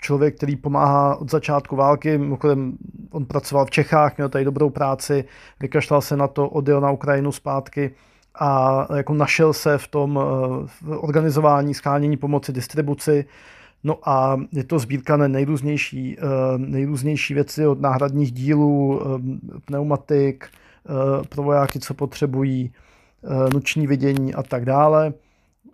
člověk, 0.01 0.37
který 0.37 0.57
pomáhá 0.57 1.17
od 1.17 1.31
začátku 1.31 1.77
války, 1.77 2.19
mimochodem 2.19 2.73
on 3.11 3.25
pracoval 3.25 3.67
v 3.67 3.71
Čechách, 3.71 4.17
měl 4.17 4.29
tady 4.29 4.45
dobrou 4.45 4.71
práci, 4.71 5.25
vykašlal 5.61 6.01
se 6.01 6.17
na 6.17 6.29
to, 6.29 6.49
odjel 6.49 6.81
na 6.81 6.91
Ukrajinu 6.91 7.33
zpátky 7.33 7.95
a 8.35 8.87
jako 8.97 9.15
našel 9.15 9.53
se 9.53 9.79
v 9.79 9.89
tom 9.89 10.21
v 10.67 10.99
organizování, 10.99 11.75
schánění 11.75 12.17
pomoci, 12.17 12.53
distribuci, 12.53 13.25
No 13.85 14.09
a 14.09 14.41
je 14.53 14.65
to 14.65 14.79
sbírka 14.79 15.17
na 15.17 15.29
nejrůznější, 15.29 16.17
eh, 16.19 16.23
nejrůznější 16.59 17.35
věci 17.35 17.67
od 17.67 17.81
náhradních 17.81 18.33
dílů, 18.33 19.01
eh, 19.01 19.61
pneumatik, 19.65 20.45
eh, 20.47 21.25
pro 21.29 21.43
vojáky, 21.43 21.81
co 21.81 21.95
potřebují, 21.95 22.73
noční 23.53 23.87
vidění 23.87 24.35
a 24.35 24.43
tak 24.43 24.65
dále. 24.65 25.13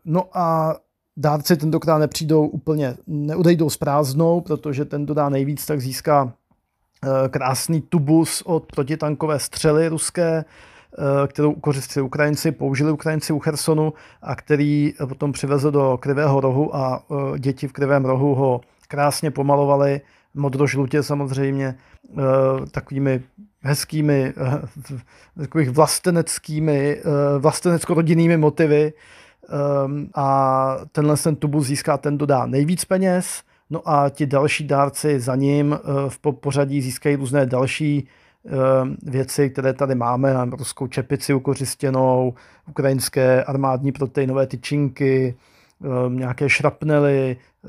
No 0.04 0.24
a 0.38 0.76
dárci 1.16 1.56
tentokrát 1.56 1.98
nepřijdou 1.98 2.46
úplně, 2.46 2.96
neudejdou 3.06 3.70
s 3.70 3.76
prázdnou, 3.76 4.40
protože 4.40 4.84
ten, 4.84 5.04
kdo 5.04 5.14
dá 5.14 5.28
nejvíc, 5.28 5.66
tak 5.66 5.80
získá 5.80 6.32
krásný 7.30 7.80
tubus 7.80 8.42
od 8.46 8.66
protitankové 8.66 9.38
střely 9.38 9.88
ruské, 9.88 10.44
kterou 11.26 11.52
ukořistili 11.52 12.06
Ukrajinci, 12.06 12.52
použili 12.52 12.92
Ukrajinci 12.92 13.32
u 13.32 13.38
Chersonu 13.38 13.92
a 14.22 14.36
který 14.36 14.94
potom 15.08 15.32
přivezl 15.32 15.70
do 15.70 15.98
Krivého 16.00 16.40
rohu 16.40 16.76
a 16.76 17.02
eh, 17.10 17.38
děti 17.38 17.68
v 17.68 17.72
Krivém 17.72 18.04
rohu 18.04 18.34
ho 18.34 18.60
krásně 18.88 19.30
pomalovali, 19.30 20.00
modrožlutě 20.34 21.02
samozřejmě, 21.02 21.74
eh, 22.10 22.22
takovými 22.70 23.22
hezkými, 23.62 24.34
takových 25.38 25.70
vlasteneckými, 25.70 27.02
vlastenecko-rodinnými 27.38 28.36
motivy. 28.36 28.92
A 30.14 30.76
tenhle 30.92 31.16
ten 31.16 31.36
tubus 31.36 31.66
získá 31.66 31.98
ten, 31.98 32.18
dodá 32.18 32.46
nejvíc 32.46 32.84
peněz, 32.84 33.42
no 33.70 33.82
a 33.84 34.08
ti 34.10 34.26
další 34.26 34.66
dárci 34.66 35.20
za 35.20 35.36
ním 35.36 35.78
v 36.08 36.18
pořadí 36.40 36.82
získají 36.82 37.16
různé 37.16 37.46
další 37.46 38.08
Eh, 38.08 38.27
věci, 39.02 39.50
které 39.50 39.72
tady 39.72 39.94
máme, 39.94 40.34
ruskou 40.58 40.86
čepici 40.86 41.34
ukořistěnou, 41.34 42.34
ukrajinské 42.68 43.44
armádní 43.44 43.92
proteinové 43.92 44.46
tyčinky, 44.46 45.36
eh, 45.84 45.86
nějaké 46.08 46.48
šrapnely, 46.48 47.36
eh, 47.36 47.68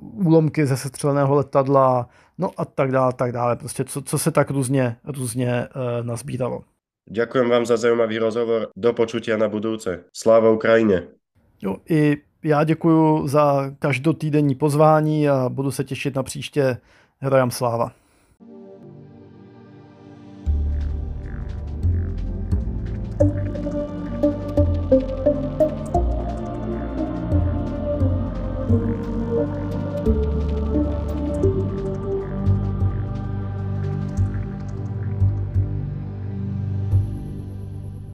úlomky 0.00 0.66
ze 0.66 0.76
sestřeleného 0.76 1.34
letadla, 1.34 2.08
no 2.38 2.50
a 2.56 2.64
tak 2.64 2.92
dále, 2.92 3.12
tak 3.12 3.32
dále. 3.32 3.56
Prostě 3.56 3.84
co, 3.84 4.02
co 4.02 4.18
se 4.18 4.30
tak 4.30 4.50
různě, 4.50 4.96
různě 5.04 5.68
nazbíralo. 6.02 6.62
Ďakujem 7.10 7.48
vám 7.48 7.66
za 7.66 7.76
zajímavý 7.76 8.18
rozhovor. 8.18 8.68
Do 8.76 8.92
počutia 8.92 9.36
na 9.36 9.48
budouce. 9.48 10.04
Sláva 10.16 10.50
Ukrajině. 10.50 11.02
Jo, 11.62 11.76
i 11.90 12.16
já 12.44 12.64
děkuji 12.64 13.28
za 13.28 13.70
každotýdenní 13.78 14.54
pozvání 14.54 15.28
a 15.28 15.48
budu 15.48 15.70
se 15.70 15.84
těšit 15.84 16.14
na 16.14 16.22
příště. 16.22 16.76
Hrajám 17.20 17.50
sláva. 17.50 18.01